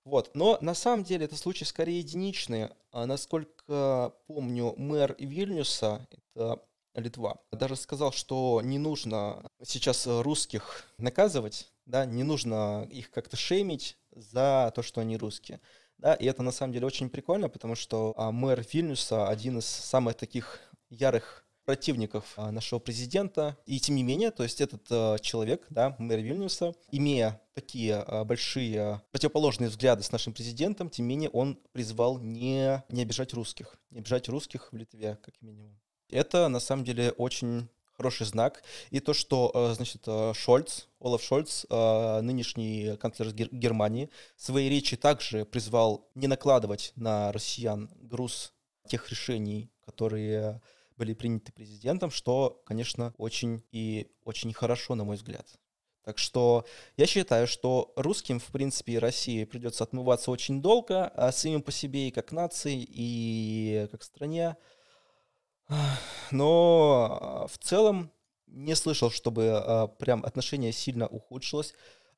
Вот. 0.04 0.30
Но 0.34 0.58
на 0.60 0.74
самом 0.74 1.04
деле 1.04 1.26
это 1.26 1.36
случаи 1.36 1.64
скорее 1.64 1.98
единичные. 2.00 2.72
А 2.90 3.06
насколько 3.06 4.12
помню, 4.26 4.74
мэр 4.76 5.14
Вильнюса, 5.18 6.06
это 6.34 6.60
Литва. 6.94 7.38
Даже 7.52 7.76
сказал, 7.76 8.12
что 8.12 8.60
не 8.62 8.78
нужно 8.78 9.44
сейчас 9.62 10.06
русских 10.06 10.86
наказывать, 10.98 11.72
да, 11.86 12.04
не 12.04 12.22
нужно 12.22 12.86
их 12.90 13.10
как-то 13.10 13.36
шеймить 13.36 13.98
за 14.10 14.72
то, 14.74 14.82
что 14.82 15.00
они 15.00 15.16
русские. 15.16 15.60
Да, 15.98 16.14
и 16.14 16.26
это 16.26 16.42
на 16.42 16.50
самом 16.50 16.72
деле 16.72 16.86
очень 16.86 17.08
прикольно, 17.08 17.48
потому 17.48 17.74
что 17.74 18.12
а, 18.16 18.32
мэр 18.32 18.64
Вильнюса 18.72 19.28
один 19.28 19.58
из 19.58 19.66
самых 19.66 20.16
таких 20.16 20.58
ярых 20.90 21.42
противников 21.64 22.32
а, 22.36 22.50
нашего 22.50 22.78
президента. 22.78 23.56
И 23.66 23.78
тем 23.78 23.94
не 23.94 24.02
менее, 24.02 24.30
то 24.30 24.42
есть 24.42 24.60
этот 24.60 24.84
а, 24.90 25.18
человек, 25.18 25.66
да, 25.70 25.94
мэр 25.98 26.20
Вильнюса, 26.20 26.74
имея 26.90 27.40
такие 27.54 27.96
а, 27.96 28.24
большие 28.24 29.02
противоположные 29.12 29.70
взгляды 29.70 30.02
с 30.02 30.12
нашим 30.12 30.32
президентом, 30.32 30.90
тем 30.90 31.06
не 31.06 31.14
менее 31.14 31.30
он 31.30 31.58
призвал 31.72 32.18
не, 32.18 32.82
не 32.88 33.02
обижать 33.02 33.32
русских, 33.32 33.76
не 33.90 34.00
обижать 34.00 34.28
русских 34.28 34.72
в 34.72 34.76
Литве, 34.76 35.18
как 35.22 35.40
минимум. 35.40 35.78
Это 36.12 36.48
на 36.48 36.60
самом 36.60 36.84
деле 36.84 37.10
очень 37.12 37.68
хороший 37.96 38.26
знак. 38.26 38.62
И 38.90 39.00
то, 39.00 39.14
что, 39.14 39.72
значит, 39.74 40.06
Шольц, 40.34 40.86
Олаф 41.00 41.22
Шольц, 41.22 41.64
нынешний 41.70 42.96
канцлер 42.96 43.32
Германии, 43.32 44.10
в 44.36 44.42
своей 44.42 44.68
речи 44.70 44.96
также 44.96 45.44
призвал 45.44 46.08
не 46.14 46.26
накладывать 46.26 46.92
на 46.96 47.32
россиян 47.32 47.90
груз 48.00 48.52
тех 48.88 49.08
решений, 49.10 49.70
которые 49.84 50.60
были 50.96 51.14
приняты 51.14 51.52
президентом, 51.52 52.10
что, 52.10 52.62
конечно, 52.66 53.14
очень 53.16 53.62
и 53.72 54.10
очень 54.24 54.52
хорошо, 54.52 54.94
на 54.94 55.04
мой 55.04 55.16
взгляд. 55.16 55.46
Так 56.04 56.18
что 56.18 56.66
я 56.96 57.06
считаю, 57.06 57.46
что 57.46 57.92
русским, 57.94 58.40
в 58.40 58.46
принципе, 58.46 58.98
России 58.98 59.44
придется 59.44 59.84
отмываться 59.84 60.32
очень 60.32 60.60
долго, 60.60 61.06
а 61.06 61.30
самим 61.30 61.62
по 61.62 61.70
себе 61.70 62.08
и 62.08 62.10
как 62.10 62.32
нации, 62.32 62.84
и 62.88 63.86
как 63.90 64.02
стране. 64.02 64.56
Но 66.30 67.18
а, 67.20 67.46
в 67.46 67.58
целом 67.58 68.10
не 68.46 68.74
слышал, 68.74 69.10
чтобы 69.10 69.50
а, 69.50 69.86
прям 69.86 70.24
отношение 70.24 70.72
сильно 70.72 71.06
ухудшилось. 71.06 71.74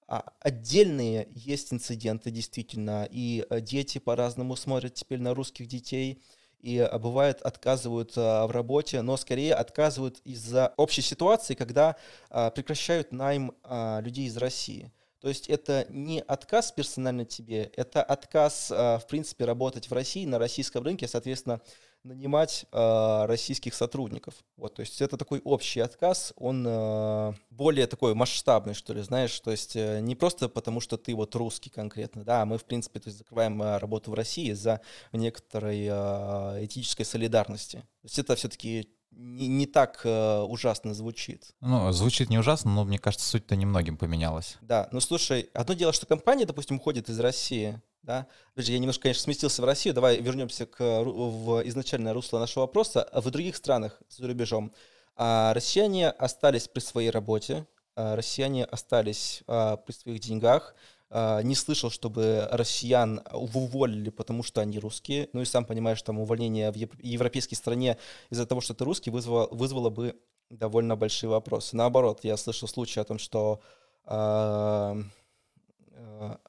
А 0.07 0.33
отдельные 0.41 1.29
есть 1.31 1.73
инциденты, 1.73 2.31
действительно, 2.31 3.09
и 3.11 3.47
дети 3.63 3.99
по-разному 3.99 4.55
смотрят 4.55 4.95
теперь 4.95 5.21
на 5.21 5.35
русских 5.35 5.67
детей– 5.67 6.23
и 6.65 6.89
бывает 6.99 7.43
отказывают 7.43 8.17
в 8.17 8.51
работе, 8.51 9.03
но 9.03 9.19
скорее 9.19 9.55
отказывают 9.55 10.23
из-за 10.25 10.73
общей 10.79 11.03
ситуации, 11.03 11.53
когда 11.53 11.97
прекращают 12.31 13.13
найм 13.13 13.53
людей 14.01 14.29
из 14.29 14.39
России. 14.39 14.91
То 15.21 15.29
есть 15.29 15.51
это 15.51 15.87
не 15.91 16.23
отказ 16.23 16.73
персонально 16.73 17.27
тебе, 17.27 17.71
это 17.77 18.03
отказ, 18.03 18.71
в 18.71 19.05
принципе, 19.11 19.45
работать 19.45 19.91
в 19.91 19.93
России, 19.93 20.25
на 20.25 20.39
российском 20.39 20.83
рынке, 20.83 21.07
соответственно, 21.07 21.61
нанимать 22.05 22.67
э, 22.71 23.25
российских 23.27 23.75
сотрудников. 23.75 24.35
Вот, 24.57 24.75
то 24.75 24.81
есть 24.81 25.01
это 25.01 25.17
такой 25.17 25.41
общий 25.43 25.81
отказ, 25.81 26.33
он 26.37 26.65
э, 26.67 27.33
более 27.51 27.87
такой 27.87 28.15
масштабный, 28.15 28.75
что 28.75 28.93
ли, 28.93 29.03
знаешь, 29.03 29.39
то 29.41 29.51
есть 29.51 29.75
э, 29.75 30.01
не 30.01 30.15
просто 30.15 30.49
потому, 30.49 30.81
что 30.81 30.97
ты 30.97 31.15
вот 31.15 31.35
русский 31.35 31.71
конкретно, 31.71 32.23
да, 32.23 32.43
а 32.43 32.45
мы, 32.45 32.59
в 32.59 32.65
принципе, 32.65 33.01
то 33.01 33.09
есть 33.09 33.19
закрываем 33.19 33.61
э, 33.63 33.79
работу 33.79 34.11
в 34.11 34.15
России 34.15 34.53
за 34.53 34.81
некоторой 35.13 35.87
э, 35.89 36.65
этической 36.65 37.07
солидарности. 37.07 37.79
То 37.79 38.05
есть 38.05 38.19
это 38.19 38.37
все-таки 38.37 38.91
не, 39.11 39.49
не 39.49 39.67
так 39.67 40.01
э, 40.05 40.41
ужасно 40.43 40.93
звучит. 40.93 41.55
Ну, 41.61 41.91
звучит 41.93 42.31
не 42.31 42.39
ужасно, 42.39 42.71
но 42.71 42.85
мне 42.85 42.99
кажется, 42.99 43.27
суть-то 43.27 43.57
немногим 43.57 43.97
поменялась. 43.97 44.59
Да, 44.61 44.89
ну 44.93 45.01
слушай, 45.01 45.49
одно 45.55 45.75
дело, 45.75 45.93
что 45.93 46.07
компания, 46.07 46.45
допустим, 46.45 46.77
уходит 46.77 47.09
из 47.09 47.19
России, 47.19 47.81
да? 48.05 48.27
Я 48.57 48.79
немножко, 48.79 49.05
конечно, 49.05 49.23
сместился 49.23 49.63
в 49.63 49.65
Россию. 49.65 49.95
Давай 49.95 50.21
вернемся 50.21 50.67
к, 50.67 50.79
в 50.81 51.67
изначальное 51.67 52.13
русло 52.13 52.39
нашего 52.39 52.63
вопроса. 52.63 53.09
В 53.13 53.31
других 53.31 53.57
странах 53.57 54.01
за 54.09 54.27
рубежом 54.27 54.73
а, 55.17 55.53
россияне 55.55 56.11
остались 56.11 56.69
при 56.69 56.81
своей 56.81 57.11
работе, 57.11 57.67
а, 57.97 58.17
россияне 58.17 58.65
остались 58.65 59.43
а, 59.47 59.77
при 59.77 59.93
своих 59.93 60.21
деньгах. 60.21 60.75
Не 61.11 61.55
слышал, 61.55 61.91
чтобы 61.91 62.49
россиян 62.51 63.23
уволили, 63.33 64.11
потому 64.11 64.43
что 64.43 64.61
они 64.61 64.81
русские. 64.81 65.29
Ну 65.33 65.43
и 65.43 65.45
сам 65.45 65.65
понимаешь, 65.65 66.03
там 66.03 66.19
увольнение 66.19 66.73
в 66.73 66.77
европейской 66.77 67.55
стране 67.55 67.99
из-за 68.31 68.47
того, 68.47 68.61
что 68.61 68.75
ты 68.75 68.85
русский, 68.85 69.11
вызвало, 69.11 69.47
вызвало 69.53 69.91
бы 69.91 70.19
довольно 70.51 70.97
большие 70.97 71.31
вопросы. 71.31 71.77
Наоборот, 71.77 72.25
я 72.25 72.37
слышал 72.37 72.67
случаи 72.67 72.99
о 72.99 73.05
том, 73.05 73.21
что 73.21 73.61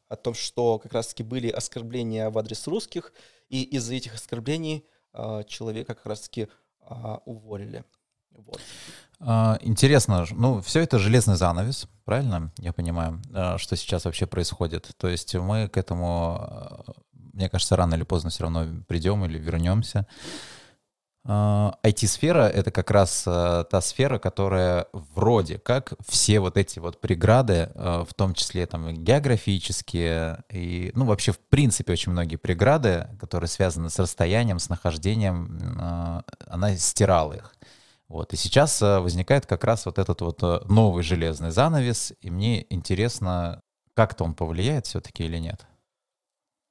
о 0.08 0.15
том, 0.15 0.34
что 0.34 0.80
как 0.80 0.94
раз-таки 0.94 1.24
были 1.24 1.50
оскорбления 1.50 2.30
в 2.30 2.38
адрес 2.38 2.68
русских, 2.68 3.13
и 3.50 3.63
из-за 3.63 3.96
этих 3.96 4.15
оскорблений 4.15 4.86
э, 5.13 5.44
человека 5.48 5.96
как 5.96 6.06
раз-таки 6.06 6.48
а, 6.82 7.22
уволили. 7.26 7.84
Вот. 8.32 8.60
А, 9.20 9.58
интересно, 9.62 10.26
ну, 10.32 10.62
все 10.62 10.82
это 10.82 11.00
железный 11.00 11.36
занавес, 11.36 11.88
правильно? 12.04 12.52
Я 12.58 12.74
понимаю, 12.74 13.22
что 13.58 13.76
сейчас 13.76 14.06
вообще 14.06 14.28
происходит. 14.28 14.91
То 14.98 15.08
есть 15.08 15.34
мы 15.36 15.68
к 15.70 15.78
этому, 15.78 16.86
мне 17.34 17.50
кажется, 17.50 17.76
рано 17.76 17.96
или 17.96 18.04
поздно 18.04 18.30
все 18.30 18.44
равно 18.44 18.84
придем 18.88 19.24
или 19.26 19.38
вернемся. 19.38 20.06
IT-сфера— 21.28 22.48
это 22.54 22.70
как 22.70 22.92
раз 22.92 23.24
э, 23.26 23.66
та 23.70 23.82
сфера, 23.82 24.20
которая 24.20 24.86
вроде 24.94 25.58
как 25.58 25.94
все 26.08 26.40
вот 26.40 26.56
эти 26.56 26.78
вот 26.78 27.02
преграды, 27.02 27.72
э, 27.74 28.06
в 28.08 28.14
том 28.14 28.36
числе 28.36 28.68
там 28.68 28.94
географические 28.94 30.44
и, 30.52 30.92
ну, 30.94 31.06
вообще 31.06 31.32
в 31.32 31.40
принципе 31.40 31.94
очень 31.94 32.12
многие 32.12 32.36
преграды, 32.36 33.08
которые 33.20 33.48
связаны 33.48 33.90
с 33.90 33.98
расстоянием, 33.98 34.60
с 34.60 34.70
нахождением, 34.70 36.24
она 36.48 36.76
стирала 36.78 37.34
их. 37.34 37.56
Вот. 38.08 38.34
И 38.34 38.38
сейчас 38.38 38.82
возникает 38.82 39.48
как 39.48 39.64
раз 39.64 39.88
вот 39.88 39.98
этот 39.98 40.22
вот 40.22 40.42
новый 40.70 41.04
железный 41.04 41.50
занавес, 41.50 42.14
и 42.22 42.30
мне 42.30 42.66
интересно, 42.70 43.62
как-то 43.96 44.26
он 44.26 44.36
повлияет 44.36 44.86
все-таки 44.86 45.24
или 45.24 45.38
нет. 45.38 45.66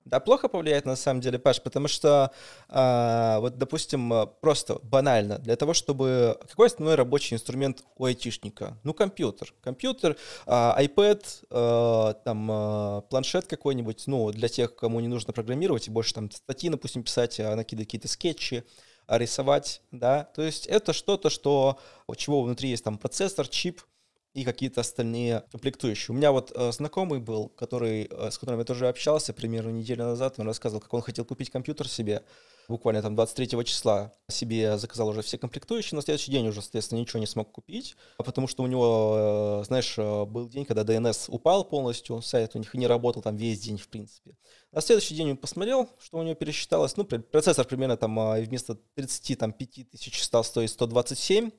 Да, 0.05 0.21
плохо 0.21 0.49
повлияет 0.49 0.85
на 0.85 0.97
самом 0.97 1.23
деле, 1.23 1.38
Паш, 1.38 1.62
потому 1.62 1.88
что, 1.88 2.31
а, 2.69 3.40
вот, 3.40 3.57
допустим, 3.57 4.12
просто 4.43 4.79
банально, 4.83 5.38
для 5.38 5.57
того, 5.57 5.73
чтобы... 5.73 6.38
Какой 6.47 6.67
основной 6.67 6.95
рабочий 6.95 7.35
инструмент 7.35 7.83
у 7.97 8.05
айтишника? 8.05 8.77
Ну, 8.83 8.93
компьютер. 8.93 9.55
Компьютер, 9.62 10.17
а, 10.47 10.77
iPad, 10.79 11.25
а, 11.51 12.12
там, 12.25 12.49
а, 12.51 13.01
планшет 13.09 13.47
какой-нибудь, 13.47 14.05
ну, 14.07 14.31
для 14.31 14.49
тех, 14.49 14.75
кому 14.77 15.01
не 15.01 15.09
нужно 15.09 15.33
программировать, 15.33 15.88
и 15.88 15.90
больше 15.90 16.12
там 16.12 16.31
статьи, 16.31 16.69
допустим, 16.69 17.03
писать, 17.03 17.40
а, 17.40 17.57
накидывать 17.57 17.88
какие-то 17.88 18.09
скетчи, 18.09 18.64
рисовать, 19.09 19.83
да, 19.90 20.25
то 20.35 20.40
есть 20.40 20.67
это 20.67 20.95
что-то, 20.95 21.29
что, 21.29 21.79
чего 22.17 22.43
внутри 22.43 22.71
есть 22.71 22.85
там 22.85 22.97
процессор, 22.97 23.47
чип, 23.47 23.83
и 24.35 24.44
какие-то 24.44 24.81
остальные 24.81 25.44
комплектующие. 25.53 26.12
У 26.12 26.16
меня 26.16 26.33
вот 26.33 26.53
э, 26.55 26.73
знакомый 26.73 27.20
был, 27.20 27.49
который, 27.49 28.09
э, 28.11 28.31
с 28.31 28.38
которым 28.38 28.59
я 28.59 28.64
тоже 28.64 28.88
общался 28.88 29.33
примерно 29.33 29.70
неделю 29.70 30.05
назад, 30.05 30.35
он 30.38 30.47
рассказывал, 30.47 30.81
как 30.81 30.92
он 30.92 31.03
хотел 31.03 31.25
купить 31.25 31.51
компьютер 31.51 31.88
себе, 31.88 32.23
буквально 32.68 33.03
там 33.03 33.14
23 33.14 33.64
числа 33.64 34.12
себе 34.29 34.79
заказал 34.79 35.09
уже 35.09 35.23
все 35.23 35.38
комплектующие, 35.38 35.97
на 35.97 36.03
следующий 36.03 36.31
день 36.31 36.49
уже, 36.49 36.62
соответственно, 36.62 37.01
ничего 37.01 37.20
не 37.20 37.27
смог 37.27 37.53
купить, 37.53 37.97
потому 38.18 38.49
что 38.49 38.62
у 38.62 38.66
него, 38.66 39.61
э, 39.62 39.64
знаешь, 39.66 39.94
э, 39.99 40.25
был 40.25 40.49
день, 40.49 40.64
когда 40.64 40.83
DNS 40.83 41.27
упал 41.29 41.64
полностью, 41.64 42.20
сайт 42.23 42.53
у 42.55 42.59
них 42.59 42.73
не 42.75 42.87
работал 42.87 43.23
там 43.23 43.37
весь 43.37 43.61
день, 43.61 43.79
в 43.79 43.88
принципе. 43.88 44.37
На 44.73 44.81
следующий 44.81 45.14
день 45.14 45.33
он 45.33 45.37
посмотрел, 45.37 45.88
что 46.01 46.18
у 46.18 46.23
него 46.23 46.35
пересчиталось, 46.35 46.97
ну, 46.97 47.05
процессор 47.05 47.64
примерно 47.66 47.97
там 47.97 48.18
э, 48.18 48.42
вместо 48.42 48.75
35 48.75 49.90
тысяч 49.90 50.23
стал 50.23 50.44
стоить 50.44 50.70
127, 50.70 51.51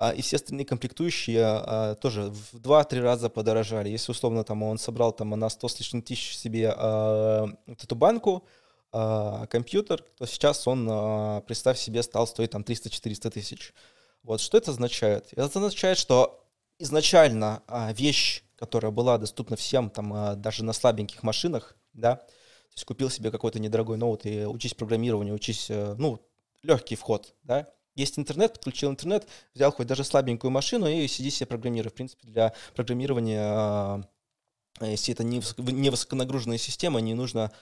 а, 0.00 0.12
и 0.12 0.22
все 0.22 0.36
остальные 0.36 0.64
комплектующие 0.64 1.44
а, 1.44 1.94
тоже 1.94 2.30
в 2.30 2.54
2-3 2.54 3.00
раза 3.00 3.28
подорожали. 3.28 3.90
Если 3.90 4.10
условно 4.10 4.44
там 4.44 4.62
он 4.62 4.78
собрал 4.78 5.12
там 5.12 5.30
на 5.30 5.50
100 5.50 5.68
с 5.68 5.78
лишним 5.78 6.00
тысяч 6.02 6.38
себе 6.38 6.72
а, 6.74 7.46
вот 7.66 7.84
эту 7.84 7.94
банку, 7.94 8.44
а, 8.92 9.46
компьютер, 9.46 10.02
то 10.16 10.24
сейчас 10.24 10.66
он, 10.66 10.88
а, 10.90 11.42
представь 11.42 11.78
себе, 11.78 12.02
стал 12.02 12.26
стоить 12.26 12.50
там 12.50 12.62
300-400 12.62 13.30
тысяч. 13.30 13.74
Вот 14.22 14.40
что 14.40 14.56
это 14.56 14.70
означает? 14.70 15.28
Это 15.32 15.44
означает, 15.44 15.98
что 15.98 16.46
изначально 16.78 17.62
а, 17.66 17.92
вещь, 17.92 18.42
которая 18.56 18.90
была 18.90 19.18
доступна 19.18 19.56
всем, 19.56 19.90
там 19.90 20.14
а, 20.14 20.34
даже 20.34 20.64
на 20.64 20.72
слабеньких 20.72 21.22
машинах, 21.22 21.76
да, 21.92 22.16
то 22.16 22.74
есть 22.74 22.86
купил 22.86 23.10
себе 23.10 23.30
какой-то 23.30 23.58
недорогой 23.58 23.98
ноут 23.98 24.24
и 24.24 24.46
учись 24.46 24.72
программированию, 24.72 25.34
учись, 25.34 25.66
э, 25.70 25.94
ну, 25.98 26.20
легкий 26.62 26.94
вход, 26.94 27.34
да, 27.42 27.68
есть 27.94 28.18
интернет, 28.18 28.54
подключил 28.54 28.90
интернет, 28.90 29.26
взял 29.54 29.72
хоть 29.72 29.86
даже 29.86 30.04
слабенькую 30.04 30.50
машину 30.50 30.86
и 30.86 31.06
сиди 31.06 31.30
себе 31.30 31.46
программируй. 31.46 31.90
В 31.90 31.94
принципе, 31.94 32.26
для 32.26 32.54
программирования, 32.74 33.40
а, 33.42 34.02
если 34.80 35.14
это 35.14 35.24
не, 35.24 35.40
высоконагруженная 35.90 36.58
система, 36.58 37.00
не 37.00 37.14
нужно 37.14 37.52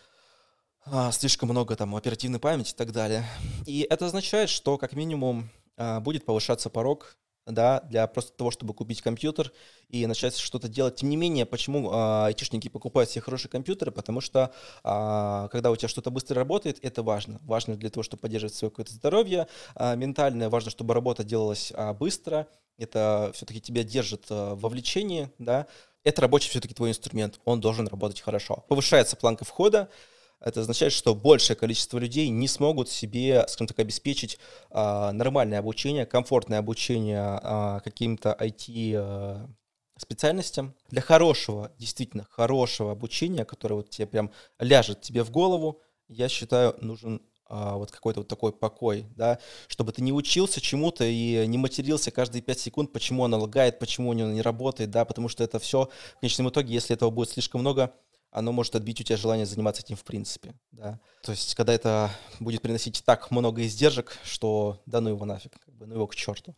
а, 0.84 1.12
слишком 1.12 1.48
много 1.48 1.76
там 1.76 1.94
оперативной 1.96 2.38
памяти 2.38 2.72
и 2.72 2.76
так 2.76 2.92
далее. 2.92 3.24
И 3.66 3.86
это 3.88 4.06
означает, 4.06 4.48
что 4.50 4.78
как 4.78 4.92
минимум 4.92 5.50
а, 5.76 6.00
будет 6.00 6.24
повышаться 6.24 6.70
порог 6.70 7.16
да, 7.48 7.80
для 7.80 8.06
просто 8.06 8.32
того, 8.32 8.50
чтобы 8.50 8.74
купить 8.74 9.02
компьютер 9.02 9.52
и 9.88 10.06
начать 10.06 10.36
что-то 10.36 10.68
делать. 10.68 10.96
Тем 10.96 11.08
не 11.08 11.16
менее, 11.16 11.46
почему 11.46 11.90
а, 11.92 12.26
айтишники 12.26 12.68
покупают 12.68 13.10
себе 13.10 13.22
хорошие 13.22 13.50
компьютеры? 13.50 13.90
Потому 13.90 14.20
что 14.20 14.52
а, 14.84 15.48
когда 15.48 15.70
у 15.70 15.76
тебя 15.76 15.88
что-то 15.88 16.10
быстро 16.10 16.36
работает, 16.36 16.78
это 16.82 17.02
важно. 17.02 17.40
Важно 17.44 17.76
для 17.76 17.90
того, 17.90 18.02
чтобы 18.02 18.20
поддерживать 18.20 18.54
свое 18.54 18.70
какое-то 18.70 18.92
здоровье 18.92 19.48
а, 19.74 19.94
ментальное, 19.94 20.50
важно, 20.50 20.70
чтобы 20.70 20.94
работа 20.94 21.24
делалась 21.24 21.72
а, 21.74 21.94
быстро. 21.94 22.46
Это 22.76 23.32
все-таки 23.34 23.60
тебя 23.60 23.82
держит 23.82 24.26
а, 24.30 24.54
вовлечении, 24.54 25.30
да. 25.38 25.66
Это 26.04 26.22
рабочий 26.22 26.48
все-таки 26.50 26.74
твой 26.74 26.90
инструмент, 26.90 27.40
он 27.44 27.60
должен 27.60 27.86
работать 27.88 28.20
хорошо. 28.20 28.64
Повышается 28.68 29.16
планка 29.16 29.44
входа, 29.44 29.90
это 30.40 30.60
означает, 30.60 30.92
что 30.92 31.14
большее 31.14 31.56
количество 31.56 31.98
людей 31.98 32.28
не 32.28 32.48
смогут 32.48 32.88
себе, 32.88 33.44
скажем 33.48 33.68
так, 33.68 33.78
обеспечить 33.80 34.38
а, 34.70 35.12
нормальное 35.12 35.58
обучение, 35.58 36.06
комфортное 36.06 36.58
обучение 36.58 37.40
а, 37.42 37.80
каким-то 37.80 38.36
IT 38.38 38.94
а, 38.96 39.48
специальностям. 39.98 40.74
Для 40.90 41.02
хорошего, 41.02 41.72
действительно 41.78 42.24
хорошего 42.30 42.92
обучения, 42.92 43.44
которое 43.44 43.76
вот 43.76 43.90
тебе 43.90 44.06
прям 44.06 44.30
ляжет 44.60 45.00
тебе 45.00 45.24
в 45.24 45.30
голову, 45.30 45.82
я 46.08 46.28
считаю, 46.28 46.76
нужен 46.80 47.20
а, 47.50 47.76
вот 47.76 47.90
какой-то 47.90 48.20
вот 48.20 48.28
такой 48.28 48.52
покой, 48.52 49.06
да, 49.16 49.38
чтобы 49.68 49.92
ты 49.92 50.02
не 50.02 50.12
учился 50.12 50.60
чему-то 50.60 51.04
и 51.04 51.46
не 51.46 51.56
матерился 51.56 52.10
каждые 52.10 52.42
5 52.42 52.58
секунд, 52.60 52.92
почему 52.92 53.24
оно 53.24 53.38
лагает, 53.38 53.78
почему 53.78 54.12
оно 54.12 54.30
не 54.30 54.42
работает, 54.42 54.90
да, 54.90 55.06
потому 55.06 55.28
что 55.28 55.42
это 55.42 55.58
все 55.58 55.88
в 56.16 56.20
конечном 56.20 56.50
итоге, 56.50 56.74
если 56.74 56.94
этого 56.94 57.10
будет 57.10 57.30
слишком 57.30 57.62
много, 57.62 57.94
оно 58.30 58.52
может 58.52 58.76
отбить 58.76 59.00
у 59.00 59.04
тебя 59.04 59.16
желание 59.16 59.46
заниматься 59.46 59.82
этим 59.82 59.96
в 59.96 60.04
принципе, 60.04 60.54
да. 60.72 61.00
То 61.22 61.32
есть, 61.32 61.54
когда 61.54 61.72
это 61.72 62.10
будет 62.40 62.62
приносить 62.62 63.02
так 63.04 63.30
много 63.30 63.64
издержек, 63.64 64.16
что 64.24 64.80
да 64.86 65.00
ну 65.00 65.10
его 65.10 65.24
нафиг, 65.24 65.52
как 65.58 65.74
бы, 65.74 65.86
ну 65.86 65.94
его 65.94 66.06
к 66.06 66.14
черту. 66.14 66.54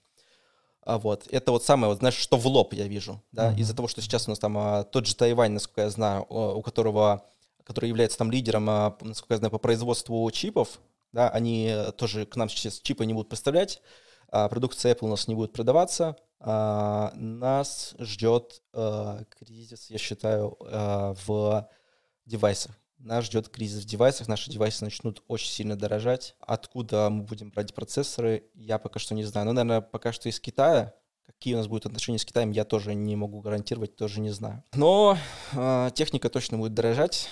А 0.83 0.99
вот, 0.99 1.29
это 1.31 1.53
вот 1.53 1.63
самое, 1.63 1.91
вот, 1.91 1.99
знаешь, 1.99 2.17
что 2.17 2.37
в 2.37 2.47
лоб 2.47 2.73
я 2.73 2.89
вижу, 2.89 3.23
да, 3.33 3.53
mm-hmm. 3.53 3.61
из-за 3.61 3.77
того, 3.77 3.87
что 3.87 4.01
сейчас 4.01 4.27
у 4.27 4.31
нас 4.31 4.39
там 4.39 4.57
а, 4.57 4.85
тот 4.85 5.07
же 5.07 5.15
Тайвань, 5.15 5.53
насколько 5.53 5.83
я 5.83 5.91
знаю, 5.91 6.25
у 6.29 6.63
которого, 6.63 7.27
который 7.65 7.89
является 7.89 8.19
там 8.19 8.31
лидером, 8.31 8.69
а, 8.71 8.97
насколько 9.03 9.35
я 9.35 9.39
знаю, 9.39 9.51
по 9.51 9.59
производству 9.59 10.29
чипов, 10.31 10.81
да, 11.13 11.29
они 11.29 11.75
тоже 11.97 12.25
к 12.25 12.37
нам 12.37 12.49
сейчас 12.49 12.81
чипы 12.81 13.05
не 13.05 13.13
будут 13.13 13.29
поставлять, 13.29 13.83
продукция 14.31 14.95
Apple 14.95 15.07
у 15.07 15.09
нас 15.09 15.29
не 15.29 15.35
будет 15.35 15.53
продаваться, 15.53 16.17
а, 16.41 17.13
нас 17.17 17.95
ждет 17.99 18.63
а, 18.73 19.23
кризис, 19.29 19.91
я 19.91 19.99
считаю, 19.99 20.57
а, 20.61 21.15
в 21.27 21.69
девайсах. 22.25 22.79
Нас 22.99 23.25
ждет 23.27 23.49
кризис 23.49 23.83
в 23.85 23.87
девайсах, 23.87 24.29
наши 24.29 24.51
девайсы 24.51 24.85
начнут 24.85 25.23
очень 25.27 25.51
сильно 25.51 25.77
дорожать. 25.77 26.35
Откуда 26.41 27.09
мы 27.11 27.23
будем 27.25 27.51
брать 27.51 27.75
процессоры, 27.75 28.45
я 28.55 28.79
пока 28.79 28.99
что 28.99 29.15
не 29.15 29.25
знаю. 29.25 29.47
Но, 29.47 29.53
наверное, 29.53 29.81
пока 29.81 30.13
что 30.13 30.29
из 30.29 30.41
Китая. 30.41 30.95
Какие 31.25 31.55
у 31.55 31.59
нас 31.59 31.69
будут 31.69 31.87
отношения 31.87 32.19
с 32.19 32.25
Китаем, 32.25 32.51
я 32.51 32.65
тоже 32.65 32.95
не 32.95 33.17
могу 33.17 33.41
гарантировать, 33.41 33.97
тоже 33.97 34.21
не 34.21 34.31
знаю. 34.31 34.63
Но 34.75 35.17
э, 35.53 35.91
техника 35.95 36.29
точно 36.29 36.59
будет 36.59 36.75
дорожать. 36.75 37.29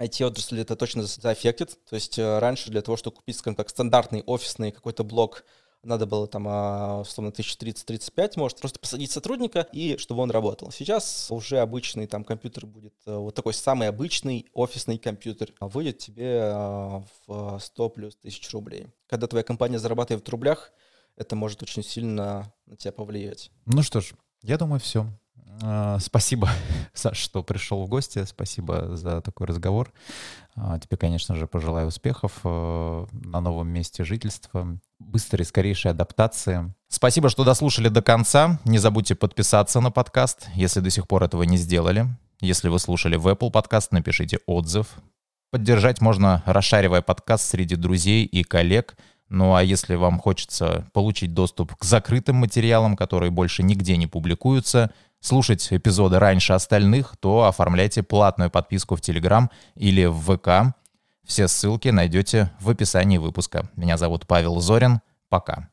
IT-отрасль 0.00 0.60
это 0.60 0.76
точно 0.76 1.02
заэффектит. 1.02 1.78
То 1.84 1.96
есть 1.96 2.18
э, 2.18 2.38
раньше 2.38 2.70
для 2.70 2.80
того, 2.80 2.96
чтобы 2.96 3.16
купить, 3.16 3.36
скажем 3.36 3.56
так, 3.56 3.68
стандартный 3.68 4.22
офисный 4.24 4.72
какой-то 4.72 5.04
блок 5.04 5.44
надо 5.82 6.06
было 6.06 6.26
там, 6.26 6.46
а, 6.48 7.00
условно, 7.00 7.30
1030-35, 7.30 8.32
может, 8.36 8.60
просто 8.60 8.78
посадить 8.78 9.10
сотрудника, 9.10 9.66
и 9.72 9.96
чтобы 9.98 10.22
он 10.22 10.30
работал. 10.30 10.70
Сейчас 10.70 11.28
уже 11.30 11.58
обычный 11.58 12.06
там 12.06 12.24
компьютер 12.24 12.66
будет, 12.66 12.94
э, 13.06 13.14
вот 13.16 13.34
такой 13.34 13.54
самый 13.54 13.88
обычный 13.88 14.46
офисный 14.54 14.98
компьютер, 14.98 15.52
а 15.58 15.68
выйдет 15.68 15.98
тебе 15.98 16.40
а, 16.42 17.04
в 17.26 17.58
100 17.58 17.88
плюс 17.90 18.16
тысяч 18.16 18.50
рублей. 18.52 18.86
Когда 19.06 19.26
твоя 19.26 19.42
компания 19.42 19.78
зарабатывает 19.78 20.26
в 20.26 20.30
рублях, 20.30 20.72
это 21.16 21.36
может 21.36 21.62
очень 21.62 21.82
сильно 21.82 22.52
на 22.66 22.76
тебя 22.76 22.92
повлиять. 22.92 23.50
Ну 23.66 23.82
что 23.82 24.00
ж, 24.00 24.14
я 24.42 24.58
думаю, 24.58 24.80
все. 24.80 25.06
А, 25.60 25.98
спасибо, 25.98 26.48
Саш, 26.94 27.18
что 27.18 27.42
пришел 27.42 27.84
в 27.84 27.88
гости. 27.88 28.24
Спасибо 28.24 28.96
за 28.96 29.20
такой 29.20 29.46
разговор. 29.46 29.92
А, 30.54 30.78
тебе, 30.78 30.96
конечно 30.96 31.36
же, 31.36 31.46
пожелаю 31.46 31.88
успехов 31.88 32.40
э, 32.44 33.06
на 33.12 33.40
новом 33.40 33.68
месте 33.68 34.04
жительства, 34.04 34.78
быстрой, 34.98 35.44
скорейшей 35.44 35.90
адаптации. 35.90 36.72
Спасибо, 36.88 37.28
что 37.28 37.44
дослушали 37.44 37.88
до 37.88 38.02
конца. 38.02 38.60
Не 38.64 38.78
забудьте 38.78 39.14
подписаться 39.14 39.80
на 39.80 39.90
подкаст, 39.90 40.48
если 40.54 40.80
до 40.80 40.90
сих 40.90 41.08
пор 41.08 41.24
этого 41.24 41.42
не 41.42 41.56
сделали. 41.56 42.06
Если 42.40 42.68
вы 42.68 42.78
слушали 42.78 43.16
в 43.16 43.28
Apple 43.28 43.50
подкаст, 43.50 43.92
напишите 43.92 44.38
отзыв. 44.46 44.88
Поддержать 45.50 46.00
можно, 46.00 46.42
расшаривая 46.46 47.02
подкаст 47.02 47.48
среди 47.48 47.76
друзей 47.76 48.24
и 48.24 48.42
коллег– 48.42 48.96
ну 49.32 49.54
а 49.54 49.62
если 49.62 49.94
вам 49.94 50.18
хочется 50.18 50.86
получить 50.92 51.32
доступ 51.32 51.74
к 51.74 51.84
закрытым 51.84 52.36
материалам, 52.36 52.96
которые 52.96 53.30
больше 53.30 53.62
нигде 53.62 53.96
не 53.96 54.06
публикуются, 54.06 54.92
слушать 55.22 55.66
эпизоды 55.70 56.18
раньше 56.18 56.52
остальных, 56.52 57.16
то 57.18 57.44
оформляйте 57.44 58.02
платную 58.02 58.50
подписку 58.50 58.96
в 58.96 59.00
Telegram 59.00 59.48
или 59.74 60.04
в 60.04 60.20
ВК. 60.20 60.76
Все 61.24 61.48
ссылки 61.48 61.88
найдете 61.88 62.52
в 62.60 62.68
описании 62.68 63.16
выпуска. 63.16 63.70
Меня 63.76 63.96
зовут 63.96 64.26
Павел 64.26 64.60
Зорин. 64.60 65.00
Пока. 65.30 65.71